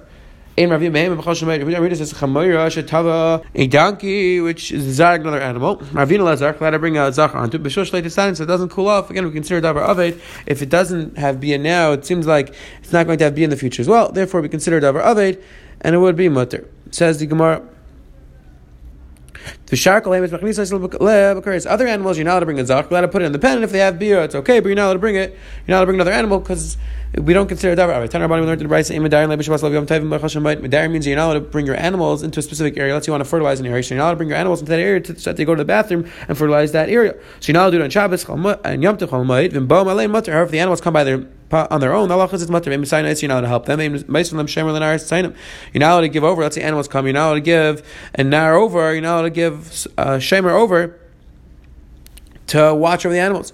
a 3.55 3.67
donkey, 3.67 4.41
which 4.41 4.73
is 4.73 4.99
zarg, 4.99 5.21
another 5.21 5.41
animal. 5.41 5.77
Ravina 5.77 6.25
lazar, 6.25 6.57
let 6.61 6.71
to 6.71 6.79
bring 6.79 6.97
a 6.99 7.13
zachar 7.13 7.39
onto 7.39 7.59
it. 7.59 7.71
so 7.71 7.83
it 8.45 8.47
doesn't 8.47 8.71
cool 8.71 8.89
off. 8.89 9.11
Again, 9.11 9.25
we 9.25 9.33
consider 9.33 9.61
davar 9.61 9.87
aved. 9.87 10.21
If 10.47 10.63
it 10.63 10.69
doesn't 10.69 11.17
have 11.19 11.41
bia 11.41 11.59
now, 11.59 11.93
it 11.93 12.05
seems 12.05 12.27
like 12.27 12.55
it's 12.81 12.93
not 12.93 13.07
going 13.07 13.19
to 13.19 13.25
have 13.25 13.35
bia 13.35 13.45
in 13.45 13.51
the 13.51 13.57
future 13.57 13.83
as 13.83 13.89
well. 13.89 14.11
Therefore, 14.11 14.41
we 14.41 14.49
consider 14.49 14.81
davar 14.81 15.03
aved, 15.03 15.43
and 15.81 15.95
it 15.95 15.99
would 15.99 16.17
be 16.17 16.29
mutter. 16.29 16.69
Says 16.91 17.19
the 17.19 17.27
Gemara. 17.27 17.63
The 19.69 19.77
shark 19.77 20.07
Other 20.07 21.87
animals, 21.87 22.17
you're 22.17 22.25
not 22.25 22.33
allowed 22.33 22.41
to 22.41 22.47
bring 22.47 22.59
a 22.59 22.65
zach. 22.65 22.85
You're 22.85 22.99
allowed 22.99 23.01
to 23.03 23.09
put 23.09 23.21
it 23.21 23.27
in 23.27 23.33
the 23.33 23.39
pen, 23.39 23.57
and 23.57 23.65
if 23.65 23.71
they 23.71 23.81
have 23.81 23.99
beer, 23.99 24.23
it's 24.23 24.35
okay, 24.35 24.61
but 24.61 24.69
you're 24.69 24.77
not 24.77 24.87
allowed 24.87 24.95
to 24.95 24.99
bring 24.99 25.17
it. 25.17 25.37
You're 25.67 25.69
not 25.69 25.77
allowed 25.77 25.81
to 25.81 25.87
bring 25.87 25.97
another 25.97 26.13
animal 26.13 26.39
because 26.39 26.79
we 27.17 27.35
don't 27.35 27.49
consider 27.49 27.77
davar. 27.77 28.01
Right? 28.01 28.11
Tanar 28.11 28.31
we 28.31 28.37
learned 28.47 28.63
in 28.63 28.69
the 28.69 28.75
Brisa, 28.75 28.99
Medar 28.99 29.29
means 30.91 31.07
you're 31.07 31.17
not 31.17 31.27
allowed 31.27 31.35
to 31.35 31.41
bring 31.41 31.67
your 31.67 31.77
animals 31.77 32.23
into 32.23 32.41
a 32.41 32.43
specific 32.43 32.79
area. 32.79 32.95
Let's 32.95 33.05
say 33.05 33.11
you 33.11 33.15
want 33.15 33.25
to 33.25 33.31
fertilize 33.31 33.61
an 33.61 33.67
area, 33.67 33.83
so 33.83 33.95
you're 33.95 33.99
not 33.99 34.05
allowed 34.05 34.13
to 34.13 34.17
bring 34.17 34.31
your 34.31 34.39
animals 34.39 34.61
into 34.61 34.71
that 34.71 34.81
area 34.81 35.01
to, 35.01 35.19
so 35.19 35.31
that 35.31 35.37
they 35.37 35.45
go 35.45 35.55
to 35.55 35.61
the 35.61 35.67
bathroom 35.67 36.11
and 36.29 36.39
fertilize 36.39 36.73
that 36.73 36.89
area. 36.89 37.15
So 37.41 37.53
you're 37.53 37.55
not 37.55 37.65
allowed 37.65 37.71
to 37.71 37.77
do 37.77 37.83
it 37.83 37.85
on 37.85 37.91
Shabbos 37.91 38.25
and 38.65 38.83
Yom 38.83 38.97
Tov 38.97 39.11
However, 39.11 40.45
if 40.45 40.51
the 40.51 40.59
animals 40.59 40.81
come 40.81 40.95
by 40.95 41.05
their 41.05 41.27
on 41.51 41.81
their 41.81 41.95
own, 41.95 42.11
Allah 42.11 42.29
is 42.33 42.51
mutter. 42.51 42.71
You're 42.71 42.79
not 42.79 42.95
allowed 42.95 43.41
to 43.41 43.49
help 43.49 43.67
them. 43.67 43.81
You're 43.81 43.91
not 43.91 44.33
allowed 45.93 46.01
to 46.03 46.09
give 46.09 46.25
over. 46.25 46.43
Let's 46.43 46.57
say 46.57 46.63
animals 46.63 46.89
come. 46.89 47.07
You're 47.07 47.15
not 47.15 47.29
allowed 47.29 47.35
to 47.35 47.41
give 47.41 47.83
and 48.15 48.31
nar 48.31 48.55
over. 48.55 48.93
You're 48.93 49.03
not 49.03 49.15
allowed 49.15 49.23
to 49.23 49.31
give 49.31 49.58
uh, 49.97 50.19
shemer 50.19 50.51
over 50.51 50.99
to 52.49 52.75
watch 52.75 53.05
over 53.07 53.13
the 53.13 53.21
animals. 53.21 53.53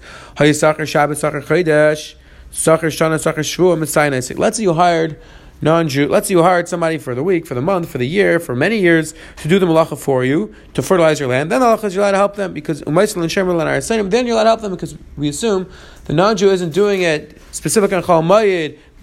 Let's 4.37 4.57
say 4.57 4.63
you 4.63 4.73
hired 4.73 5.19
non-Jew. 5.61 6.07
Let's 6.07 6.27
say 6.27 6.33
you 6.33 6.43
hired 6.43 6.67
somebody 6.67 6.97
for 6.97 7.15
the 7.15 7.23
week, 7.23 7.45
for 7.45 7.53
the 7.53 7.61
month, 7.61 7.89
for 7.89 7.97
the 7.97 8.07
year, 8.07 8.39
for 8.39 8.55
many 8.55 8.79
years 8.79 9.13
to 9.37 9.47
do 9.47 9.59
the 9.59 9.65
malacha 9.65 9.97
for 9.97 10.23
you 10.23 10.53
to 10.73 10.81
fertilize 10.81 11.19
your 11.19 11.29
land. 11.29 11.51
Then 11.51 11.59
the 11.61 11.67
Allah 11.67 11.79
is 11.85 11.95
you're 11.95 12.03
allowed 12.03 12.11
to 12.11 12.17
help 12.17 12.35
them 12.35 12.53
because 12.53 12.81
then 12.83 12.95
you're 12.95 14.35
allowed 14.35 14.43
to 14.43 14.49
help 14.49 14.61
them 14.61 14.71
because 14.71 14.97
we 15.17 15.29
assume 15.29 15.69
the 16.05 16.13
non-Jew 16.13 16.49
isn't 16.51 16.73
doing 16.73 17.01
it 17.01 17.41
specific 17.51 17.91
on 17.93 18.03
Chol 18.03 18.23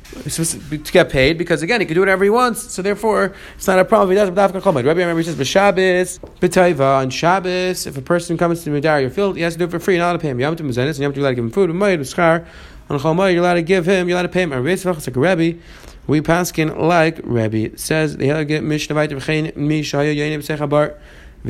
to 0.02 0.92
get 0.92 1.10
paid 1.10 1.38
because 1.38 1.62
again 1.62 1.80
he 1.80 1.86
can 1.86 1.94
do 1.94 2.00
whatever 2.00 2.24
he 2.24 2.30
wants, 2.30 2.72
so 2.72 2.82
therefore 2.82 3.34
it's 3.56 3.66
not 3.66 3.78
a 3.78 3.84
problem. 3.84 4.10
He 4.10 4.16
does 4.16 4.30
Rabbi 4.30 4.58
I 4.58 4.92
remember 4.92 5.18
he 5.18 5.24
says 5.24 5.36
b'Shabbos 5.36 6.18
b'Taiva 6.40 6.98
on 6.98 7.10
Shabbos 7.10 7.86
if 7.86 7.96
a 7.96 8.02
person 8.02 8.36
comes 8.36 8.64
to 8.64 8.70
Medar 8.70 9.00
your 9.00 9.10
field 9.10 9.36
he 9.36 9.42
has 9.42 9.54
to 9.54 9.58
do 9.58 9.64
it 9.64 9.70
for 9.70 9.78
free, 9.78 9.98
not 9.98 10.12
to 10.12 10.18
pay 10.18 10.28
him. 10.28 10.38
You 10.38 10.46
Yom 10.46 10.56
Tov 10.56 10.66
Mazenis 10.66 10.90
and 10.90 10.98
Yom 10.98 11.12
Tov 11.12 11.16
you 11.16 11.22
allowed 11.22 11.30
to 11.30 11.34
give 11.36 11.44
him 11.44 11.50
food, 11.50 11.70
b'Mayid 11.70 12.00
b'Schar 12.00 12.46
on 12.90 12.98
Chol 12.98 13.32
you're 13.32 13.42
allowed 13.42 13.54
to 13.54 13.62
give 13.62 13.86
him, 13.86 14.08
you're 14.08 14.16
allowed 14.16 14.22
to 14.22 14.28
pay 14.28 14.42
him. 14.42 14.52
Rabbi 14.52 14.76
like 14.84 15.16
a 15.16 15.20
Rebbe, 15.20 15.58
we 16.06 16.20
paskin 16.20 16.76
like 16.78 17.20
Rebbe 17.24 17.58
it 17.58 17.80
says 17.80 18.16
the 18.16 18.26
hell 18.26 18.44
get 18.44 18.62
Mishnah 18.62 18.94
Vayter 18.94 19.12
v'Chein 19.12 19.52
Mishaya 19.54 20.14
Yain 20.14 20.38
b'Sechabar. 20.38 20.98
So 21.44 21.48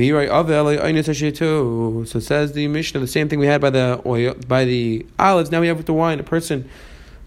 says 2.20 2.52
the 2.52 2.66
Mishnah, 2.66 3.00
the 3.00 3.06
same 3.06 3.28
thing 3.28 3.38
we 3.38 3.46
had 3.46 3.60
by 3.60 3.68
the 3.68 4.00
oil, 4.06 4.32
by 4.48 4.64
the 4.64 5.04
olives. 5.18 5.50
Now 5.50 5.60
we 5.60 5.66
have 5.66 5.76
with 5.76 5.84
the 5.84 5.92
wine. 5.92 6.18
A 6.18 6.22
person 6.22 6.66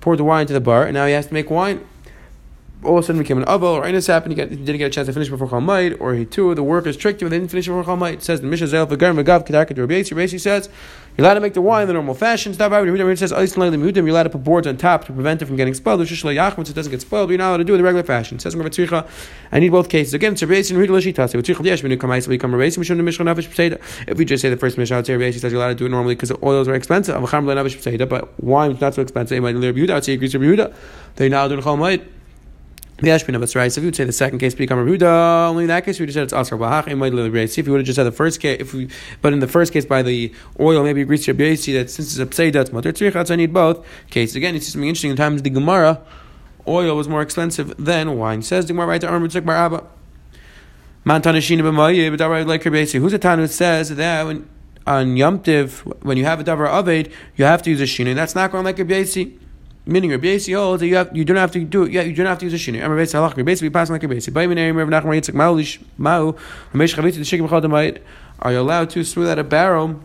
poured 0.05 0.19
the 0.19 0.23
wine 0.23 0.41
into 0.41 0.53
the 0.53 0.61
bar, 0.61 0.83
and 0.83 0.93
now 0.93 1.07
he 1.07 1.13
has 1.13 1.25
to 1.25 1.33
make 1.33 1.49
wine. 1.49 1.83
All 2.83 2.99
of 2.99 3.03
a 3.03 3.07
sudden 3.07 3.19
became 3.19 3.39
an 3.39 3.45
avel, 3.45 3.73
or 3.73 3.91
this 3.91 4.05
happened, 4.05 4.37
he, 4.37 4.45
didn't 4.45 4.77
get 4.77 4.85
a 4.85 4.89
chance 4.91 5.07
to 5.07 5.13
finish 5.13 5.29
before 5.29 5.49
Chalmite, 5.49 5.99
or 5.99 6.13
he 6.13 6.25
too, 6.25 6.53
the 6.53 6.61
workers 6.61 6.95
tricked 6.95 7.23
him, 7.23 7.25
and 7.25 7.33
they 7.33 7.39
didn't 7.39 7.49
finish 7.49 7.65
before 7.65 7.83
Chalmite. 7.83 8.13
It 8.13 8.23
says 8.23 8.39
the 8.39 8.45
Mishnah 8.45 8.67
Zel 8.67 8.85
V'Garim 8.85 9.19
V'Gav 9.19 9.47
Kedarka 9.47 9.75
Rabbi 9.75 10.03
Rabbi 10.15 10.37
says 10.37 10.69
you're 11.17 11.25
allowed 11.25 11.35
to 11.35 11.39
make 11.39 11.53
the 11.53 11.61
wine 11.61 11.83
in 11.83 11.87
the 11.87 11.93
normal 11.93 12.13
fashion. 12.13 12.53
Not 12.59 12.67
about 12.67 12.87
it 12.87 13.17
says 13.17 13.31
You're 13.31 14.07
allowed 14.07 14.23
to 14.23 14.29
put 14.29 14.43
boards 14.43 14.67
on 14.67 14.75
top 14.75 15.05
to 15.05 15.13
prevent 15.13 15.41
it 15.41 15.45
from 15.45 15.55
getting 15.55 15.73
spoiled. 15.73 16.01
It 16.01 16.09
doesn't 16.09 16.91
get 16.91 17.01
spoiled, 17.01 17.29
you're 17.29 17.37
not 17.37 17.49
allowed 17.49 17.57
to 17.57 17.63
do 17.63 17.73
it 17.73 17.75
in 17.75 17.81
the 17.81 17.85
regular 17.85 18.03
fashion. 18.03 18.37
It 18.37 18.41
says 18.41 18.55
I 19.51 19.59
need 19.59 19.69
both 19.69 19.89
cases. 19.89 20.13
Again. 20.13 20.35
If 20.35 20.49
we 24.17 24.25
just 24.25 24.41
say 24.41 24.49
the 24.49 24.57
first 24.57 24.77
Mishnah, 24.77 25.05
says 25.05 25.51
you're 25.51 25.55
allowed 25.55 25.69
to 25.69 25.75
do 25.75 25.85
it 25.85 25.89
normally 25.89 26.15
because 26.15 26.29
the 26.29 26.39
oils 26.43 26.67
are 26.67 26.75
expensive. 26.75 27.15
But 28.09 28.43
wine 28.43 28.71
is 28.71 28.81
not 28.81 28.93
so 28.93 29.01
expensive. 29.01 29.41
They're 31.15 31.29
now 31.29 31.47
doing 31.47 31.61
Chalmite. 31.61 32.14
The 32.97 33.09
Ashbin 33.09 33.35
of 33.35 33.55
right. 33.55 33.69
So 33.69 33.79
if 33.79 33.83
you 33.83 33.87
would 33.87 33.95
say 33.95 34.05
the 34.05 34.13
second 34.13 34.39
case 34.39 34.55
become 34.55 34.79
a 34.79 34.83
Ruda, 34.85 35.49
only 35.49 35.65
in 35.65 35.67
that 35.67 35.83
case 35.83 35.99
we 35.99 36.05
would 36.05 36.13
said 36.13 36.23
it's 36.23 36.33
Asar 36.33 36.57
Bahach. 36.57 37.49
See 37.49 37.59
if 37.59 37.67
you 37.67 37.73
would 37.73 37.79
have 37.79 37.85
just 37.85 37.97
said 37.97 38.03
the 38.03 38.11
first 38.13 38.39
case, 38.39 38.61
if 38.61 38.73
we, 38.73 38.87
but 39.21 39.33
in 39.33 39.39
the 39.39 39.49
first 39.49 39.73
case 39.73 39.85
by 39.85 40.01
the 40.01 40.33
oil, 40.61 40.81
maybe 40.81 41.03
Rabbi 41.03 41.15
that 41.17 41.89
since 41.89 41.99
it's 41.99 42.19
a 42.19 42.25
Pseida, 42.25 42.61
it's 42.61 42.71
Mutter 42.71 42.93
Tzricha, 42.93 43.29
I 43.29 43.35
need 43.35 43.53
both 43.53 43.85
cases. 44.09 44.37
Again, 44.37 44.55
it's 44.55 44.71
something 44.71 44.87
interesting. 44.87 45.11
In 45.11 45.17
times 45.17 45.41
the 45.41 45.49
Gemara, 45.49 46.01
oil 46.69 46.95
was 46.95 47.09
more 47.09 47.21
expensive 47.21 47.75
than 47.77 48.17
wine. 48.17 48.41
Says 48.41 48.65
the 48.65 48.71
Gemara 48.71 48.87
right 48.87 49.01
to 49.01 49.07
Tzrik 49.07 49.45
Bar 49.45 49.55
Abba. 49.57 49.83
Man 51.03 51.21
Tanashina 51.21 51.61
B'mayeh, 51.61 52.17
but 52.17 52.47
like 52.47 52.63
Rabbi 52.63 52.85
Who's 52.85 53.13
a 53.13 53.19
Tanu 53.19 53.49
says 53.49 53.89
that 53.89 54.25
when 54.25 54.49
on 54.87 55.17
Yom 55.17 55.39
Tiv, 55.41 55.81
when 56.01 56.15
you 56.15 56.23
have 56.23 56.39
a 56.39 56.43
Davar 56.45 56.69
Aved, 56.69 57.11
you 57.35 57.43
have 57.43 57.61
to 57.63 57.71
use 57.71 57.81
a 57.81 57.83
Shina. 57.83 58.15
That's 58.15 58.35
not 58.35 58.51
going 58.51 58.63
like 58.63 58.79
a 58.79 58.85
Rabbi 58.85 59.03
Meaning 59.87 60.09
Rabbi 60.11 60.25
Yossi 60.25 60.55
holds 60.55 60.81
that 60.81 60.87
you 60.87 60.95
have 60.95 61.15
you 61.15 61.23
don't 61.23 61.37
have 61.37 61.51
to 61.51 61.63
do 61.63 61.83
it. 61.83 61.91
Yeah, 61.91 62.01
you 62.01 62.13
don't 62.15 62.25
have 62.25 62.39
to 62.39 62.45
use 62.45 62.53
a 62.53 62.57
shinui. 62.57 62.81
Rabbi 62.81 63.03
Yossi 63.03 63.13
halach. 63.13 63.37
Rabbi 63.37 63.51
Yossi 63.51 63.61
we 63.61 63.69
pass 63.69 63.89
like 63.89 64.01
Rabbi 64.01 64.15
Yossi. 64.15 64.33
By 64.33 64.45
Rav 64.45 64.55
Nachman 64.89 65.19
Yitzchak 65.19 65.35
Mau 65.97 66.31
Chavitzi 66.73 67.15
the 67.15 67.21
Shikim. 67.21 68.01
Are 68.39 68.51
you 68.51 68.59
allowed 68.59 68.89
to 68.89 69.03
smooth 69.03 69.29
out 69.29 69.39
a 69.39 69.43
barrel? 69.43 70.01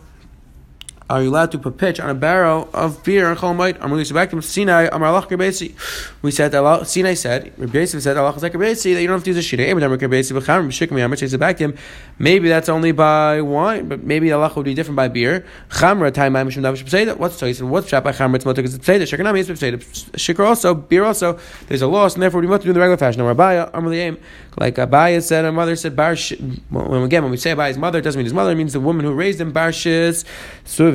Are 1.11 1.25
you 1.25 1.31
allowed 1.31 1.51
to 1.51 1.59
put 1.59 1.77
pitch 1.77 1.99
on 1.99 2.09
a 2.09 2.15
barrel 2.15 2.71
of 2.73 3.03
beer 3.03 3.35
cholmite? 3.35 3.77
I'm 3.81 3.91
released 3.91 4.15
back 4.15 4.31
to 4.31 4.41
Sinai. 4.41 4.89
I'm 4.93 5.03
Allah 5.03 5.27
Rebesi. 5.27 5.75
We 6.23 6.31
said 6.31 6.53
that 6.53 6.87
Sinai 6.87 7.15
said 7.15 7.53
Rabbi 7.59 7.85
said 7.85 8.17
Allah 8.17 8.33
is 8.33 8.43
that 8.43 8.55
you 8.85 9.07
don't 9.09 9.17
have 9.17 9.25
to 9.25 9.33
use 9.33 9.37
a 9.37 9.57
shita. 9.57 9.59
Abraham 9.59 9.91
Rebesi 9.91 10.41
b'cham 10.41 10.69
b'shikmi 10.69 11.05
Amr 11.05 11.17
says 11.17 11.37
back 11.37 11.57
to 11.57 11.65
him. 11.65 11.75
Maybe 12.21 12.49
that's 12.49 12.69
only 12.69 12.93
by 12.93 13.41
wine, 13.41 13.89
but 13.89 14.05
maybe 14.05 14.31
Allah 14.31 14.53
would 14.55 14.65
be 14.65 14.73
different 14.73 14.95
by 14.95 15.09
beer. 15.09 15.45
Chamra 15.71 16.15
time 16.15 16.35
ma'am 16.35 16.49
mishum 16.49 16.63
davish 16.63 16.85
b'seda. 16.85 17.17
What's 17.17 17.41
the 17.41 17.47
and 17.47 17.73
what's 17.73 17.89
shot 17.89 18.05
by 18.05 18.13
chamra? 18.13 18.37
It's 18.37 18.45
motor 18.45 18.63
because 18.63 18.77
it's 18.77 18.87
b'seda. 18.87 19.03
Shekanami 19.03 19.41
is 19.41 19.49
b'seda. 19.49 19.79
Shikr 20.13 20.47
also 20.47 20.77
beer 20.77 21.03
also. 21.03 21.41
There's 21.67 21.83
a 21.83 21.89
loss 21.89 22.15
and 22.15 22.23
therefore 22.23 22.41
we 22.41 22.47
must 22.47 22.63
do 22.63 22.69
in 22.69 22.75
the 22.75 22.79
regular 22.79 22.97
fashion. 22.97 23.21
Now 23.21 23.27
Rabbi 23.27 23.69
Amr 23.75 23.93
aim 23.95 24.17
like 24.59 24.77
Abaya 24.77 25.21
said, 25.23 25.45
our 25.45 25.51
mother 25.51 25.75
said 25.75 25.97
bar. 25.97 26.15
When 26.69 27.03
again 27.03 27.25
when 27.25 27.33
we 27.33 27.37
say 27.37 27.51
Abaya's 27.51 27.79
mother, 27.79 27.99
it 27.99 28.03
doesn't 28.03 28.19
mean 28.19 28.27
his 28.27 28.35
mother. 28.35 28.53
It 28.53 28.57
means 28.57 28.75
the 28.75 28.81
woman 28.81 29.05
who 29.05 29.13
raised 29.13 29.41
him. 29.41 29.53
Barshis 29.53 30.25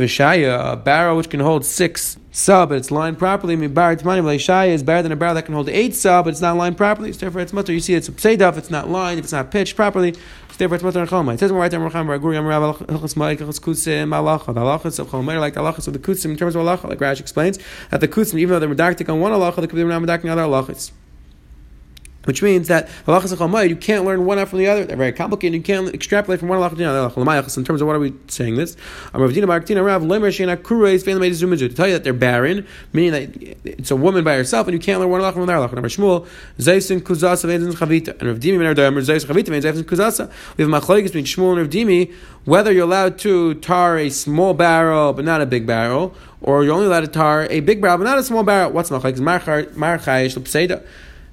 suvishaya 0.06 0.74
a 0.74 0.76
barrel 0.76 1.18
which 1.18 1.30
can 1.30 1.40
hold 1.40 1.66
six 1.66 2.18
sa, 2.32 2.66
but 2.66 2.78
it's 2.78 2.92
lined 2.92 3.18
properly. 3.18 3.54
I 3.54 3.58
mean, 3.58 3.74
bar 3.74 3.96
shaya 3.96 4.70
is 4.70 4.84
better 4.84 5.04
than 5.04 5.12
a 5.12 5.16
barrel 5.16 5.36
that 5.36 5.46
can 5.46 5.54
hold 5.54 5.70
eight 5.70 5.96
sa, 5.96 6.22
but 6.22 6.32
it's 6.32 6.42
not 6.42 6.58
lined 6.58 6.78
properly. 6.78 7.14
So 7.14 7.20
therefore, 7.20 7.42
it's 7.42 7.54
mutter. 7.54 7.74
You 7.74 7.80
see, 7.80 7.94
it's 7.94 8.10
pseida 8.10 8.50
if 8.50 8.58
it's 8.58 8.70
not 8.70 8.90
lined, 8.90 9.20
if 9.20 9.26
it's 9.26 9.32
not 9.32 9.52
pitched 9.52 9.76
properly. 9.76 10.14
So 10.14 10.20
therefore, 10.58 10.76
it's 10.76 10.84
mutter 10.84 11.00
and 11.00 11.10
chalma. 11.10 11.34
It 11.34 11.40
says 11.40 11.52
right 11.52 11.70
there, 11.70 11.80
Racham 11.80 12.08
Raguri 12.08 12.36
Malacha. 12.42 12.86
The 12.88 12.94
halachas 14.54 15.00
of 15.00 15.08
chalma 15.08 15.40
like 15.40 15.54
the 15.54 15.62
halachas 15.62 15.88
of 15.88 15.94
the 15.94 16.00
kusim 16.00 16.32
in 16.32 16.38
terms 16.38 16.56
of 16.56 16.62
halacha. 16.64 16.90
Like 16.90 17.02
Rash 17.02 17.20
explains 17.20 17.60
that 17.90 18.02
the 18.02 18.08
kusim, 18.08 18.40
even 18.40 18.54
though 18.54 18.60
they're 18.60 18.70
medactic 18.70 19.10
on 19.12 19.20
one 19.20 19.32
halacha, 19.32 19.58
they 19.58 19.68
could 19.68 19.76
be 19.76 19.84
medactic 19.84 20.26
on 20.26 20.38
other 20.38 20.44
halachas. 20.44 20.92
Which 22.26 22.44
means 22.44 22.68
that 22.68 22.90
you 23.08 23.76
can't 23.76 24.06
learn 24.06 24.26
one 24.26 24.38
out 24.38 24.50
from 24.50 24.60
the 24.60 24.68
other. 24.68 24.86
They're 24.86 24.98
very 24.98 25.14
complicated. 25.14 25.56
You 25.56 25.64
can't 25.64 25.94
extrapolate 25.94 26.40
from 26.40 26.50
one 26.50 26.60
halacha 26.60 26.78
to 26.78 26.84
another. 26.84 27.60
In 27.60 27.66
terms 27.66 27.82
of 27.82 27.88
what 27.88 27.96
are 27.96 28.00
we 28.00 28.14
saying 28.28 28.56
this? 28.56 28.76
To 28.76 29.20
tell 29.20 29.30
you 31.88 31.94
that 31.94 32.04
they're 32.04 32.14
barren, 32.14 32.68
meaning 32.94 33.12
that 33.12 33.58
it's 33.64 33.92
a 33.92 33.96
woman 33.96 34.24
by 34.24 34.36
herself, 34.36 34.68
and 34.68 34.74
you 34.74 34.80
can't 34.80 35.00
learn 35.00 35.10
one 35.10 35.22
halacha 35.22 35.34
from 35.34 35.44
another 35.44 35.68
halacha. 35.68 35.74
Number 35.74 35.90
Shmuel, 35.90 36.28
Zaysin 36.60 37.02
Kuzasa 37.02 37.48
Chavita, 37.74 38.20
and 38.20 38.30
Rav 38.30 38.40
Dimi 38.40 38.58
Zaysin 38.76 39.26
Chavita 39.26 39.62
Zaysin 39.62 39.84
Kuzasa. 39.84 40.32
We 40.58 40.64
have 40.64 40.72
machlokes 40.72 41.04
between 41.06 41.26
Shmuel 41.26 41.52
and 41.52 41.60
Rav 41.60 41.70
Dimi 41.70 42.14
whether 42.46 42.72
you're 42.72 42.84
allowed 42.84 43.18
to 43.18 43.56
tar 43.56 43.98
a 43.98 44.10
small 44.10 44.54
barrel 44.54 45.14
but 45.14 45.26
not 45.26 45.42
a 45.42 45.46
big 45.46 45.66
barrel, 45.66 46.14
or 46.42 46.64
you're 46.64 46.74
only 46.74 46.86
allowed 46.86 47.02
to 47.02 47.08
tar 47.08 47.48
a 47.50 47.60
big 47.60 47.82
barrel 47.82 47.98
but 47.98 48.04
not 48.04 48.20
a 48.20 48.24
small 48.24 48.44
barrel. 48.44 48.72
What's 48.72 48.92
machlokes? 48.92 49.20
Mar 49.20 49.40
Chayish 49.98 50.38
L'Pseida. 50.38 50.84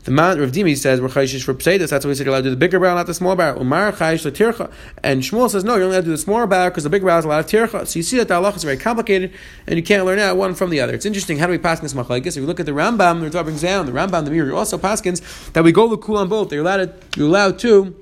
The 0.04 0.10
man 0.10 0.40
Rav 0.40 0.50
Dimi 0.50 0.76
says 0.76 1.00
we're 1.00 1.08
chayshish 1.08 1.44
for 1.44 1.54
pseidus. 1.54 1.90
That's 1.90 2.04
why 2.04 2.08
we 2.08 2.14
said 2.16 2.26
you're 2.26 2.34
allowed 2.34 2.42
to 2.42 2.44
do 2.44 2.50
the 2.50 2.56
bigger 2.56 2.80
barrel, 2.80 2.96
not 2.96 3.06
the 3.06 3.14
small 3.14 3.36
barrel. 3.36 3.60
Umar 3.60 3.92
chayish 3.92 4.28
tircha. 4.32 4.72
And 5.00 5.22
Shmuel 5.22 5.48
says 5.48 5.62
no, 5.62 5.76
you're 5.76 5.84
only 5.84 5.96
allowed 5.96 6.02
to 6.02 6.06
do 6.06 6.10
the 6.10 6.18
smaller 6.18 6.48
barrel 6.48 6.70
because 6.70 6.82
the 6.82 6.90
big 6.90 7.02
barrel 7.02 7.16
has 7.16 7.24
a 7.24 7.28
lot 7.28 7.38
of 7.38 7.46
tircha. 7.46 7.86
So 7.86 8.00
you 8.00 8.02
see 8.02 8.16
that 8.16 8.26
the 8.26 8.34
halacha 8.34 8.56
is 8.56 8.64
very 8.64 8.76
complicated, 8.76 9.32
and 9.68 9.76
you 9.76 9.82
can't 9.82 10.04
learn 10.04 10.18
out 10.18 10.36
one 10.36 10.54
from 10.54 10.70
the 10.70 10.80
other. 10.80 10.92
It's 10.92 11.06
interesting. 11.06 11.38
How 11.38 11.46
do 11.46 11.52
we 11.52 11.58
pass 11.58 11.78
this 11.78 11.94
machlekes? 11.94 12.26
If 12.26 12.36
you 12.36 12.46
look 12.46 12.58
at 12.58 12.66
the 12.66 12.72
Rambam, 12.72 13.20
the 13.20 13.30
Ritva 13.30 13.44
brings 13.44 13.62
down 13.62 13.86
the 13.86 13.92
Rambam, 13.92 14.24
the 14.24 14.32
Mir, 14.32 14.52
also 14.52 14.76
paskins 14.76 15.52
that 15.52 15.62
we 15.62 15.70
go 15.70 15.88
the 15.88 15.96
cool 15.96 16.16
on 16.16 16.28
both. 16.28 16.50
They're 16.50 16.60
allowed 16.60 16.78
to, 16.78 16.94
you're 17.16 17.28
allowed 17.28 17.60
to 17.60 17.94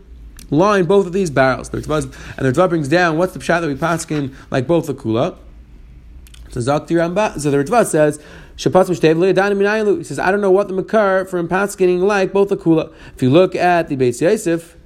line 0.49 0.87
both 0.87 1.07
of 1.07 1.13
these 1.13 1.31
barrels. 1.31 1.69
and 1.69 1.83
the 1.83 1.91
Ritva 1.91 2.71
brings 2.71 2.89
down 2.89 3.19
what's 3.19 3.35
the 3.35 3.41
pshat 3.41 3.61
that 3.61 3.69
we 3.69 3.75
paskin 3.75 4.35
like 4.51 4.67
both 4.67 4.87
the 4.87 4.95
kula. 4.95 5.37
So 6.49 6.61
Zakti 6.61 6.97
Rambam. 6.97 7.39
So 7.39 7.51
the 7.51 7.59
Ritva 7.59 7.85
says 7.85 8.23
says, 8.61 10.19
I 10.19 10.31
don't 10.31 10.41
know 10.41 10.51
what 10.51 10.69
the 10.69 10.75
makar 10.75 11.25
for 11.25 11.43
getting 11.43 12.01
like 12.01 12.33
both 12.33 12.51
the 12.51 12.57
kula. 12.57 12.93
If 13.15 13.23
you 13.23 13.31
look 13.31 13.55
at 13.55 13.89
the 13.89 13.97
Beis 13.97 14.21
Yosef, 14.21 14.77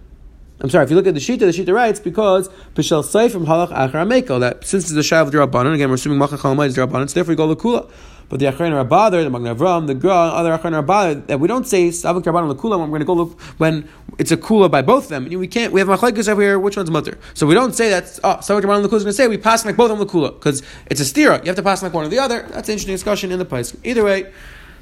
I'm 0.61 0.71
sorry, 0.71 0.85
if 0.85 0.90
you 0.90 0.97
look 0.97 1.09
at 1.09 1.14
the 1.14 1.21
Shita, 1.21 1.40
the 1.40 1.47
Shita 1.47 1.75
writes 1.75 1.99
because 1.99 2.49
Pishal 2.75 3.04
Say 3.04 3.28
from 3.28 3.47
Halach 3.47 3.71
Achar 3.71 4.07
Ameko, 4.07 4.38
that 4.40 4.64
since 4.64 4.85
it's 4.90 4.93
a 4.93 5.14
Shav 5.14 5.31
Drabanan, 5.31 5.75
again, 5.75 5.88
we're 5.88 5.97
assuming 5.97 6.19
Machach 6.21 6.38
Halamai 6.38 6.69
is 6.69 6.76
Drabanan, 6.76 7.11
so 7.11 7.14
therefore 7.14 7.33
we 7.33 7.37
go 7.37 7.49
the 7.49 7.57
Kula. 7.57 7.90
But 8.28 8.40
the 8.40 8.47
Acharon 8.47 8.73
Rabbader, 8.73 9.23
the 9.23 9.31
Magen 9.31 9.57
Avraham, 9.57 9.87
the 9.87 9.95
Gra, 9.95 10.14
other 10.14 10.57
Acharon 10.57 10.83
Rabbader, 10.85 11.26
that 11.26 11.40
we 11.40 11.49
don't 11.49 11.66
say 11.66 11.88
Savik 11.88 12.25
the 12.25 12.31
Kula 12.54 12.78
when 12.78 12.90
we're 12.90 12.99
going 12.99 13.00
to 13.00 13.07
go 13.07 13.14
look 13.14 13.40
when 13.59 13.88
it's 14.19 14.33
a 14.33 14.37
Kula 14.37 14.71
by 14.71 14.83
both 14.83 15.04
of 15.04 15.11
them. 15.11 15.26
And 15.26 15.38
we 15.38 15.47
can't, 15.47 15.73
we 15.73 15.81
have 15.81 15.88
Machlekes 15.88 16.28
over 16.28 16.43
here, 16.43 16.59
which 16.59 16.76
one's 16.76 16.90
Mutter? 16.90 17.19
So 17.35 17.47
we 17.47 17.54
don't 17.54 17.75
say 17.75 17.90
that, 17.90 18.19
oh, 18.25 18.37
Savik 18.37 18.62
Rabbanan 18.62 18.87
Kula 18.87 18.97
is 18.97 19.04
going 19.04 19.04
to 19.04 19.12
say, 19.12 19.28
we 19.28 19.38
pass 19.38 19.64
like 19.64 19.76
both 19.76 19.90
of 19.90 19.99
them 19.99 20.07
the 20.07 20.12
Kula, 20.12 20.33
because 20.33 20.62
it's 20.87 21.00
a 21.00 21.04
stira. 21.04 21.40
You 21.40 21.47
have 21.47 21.57
to 21.57 21.62
pass 21.62 21.83
like 21.83 21.93
one 21.93 22.04
or 22.04 22.09
the 22.09 22.19
other. 22.19 22.43
That's 22.50 22.69
an 22.69 22.73
interesting 22.73 22.95
discussion 22.95 23.33
in 23.33 23.38
the 23.38 23.45
place. 23.45 23.76
Either 23.85 24.04
way, 24.04 24.33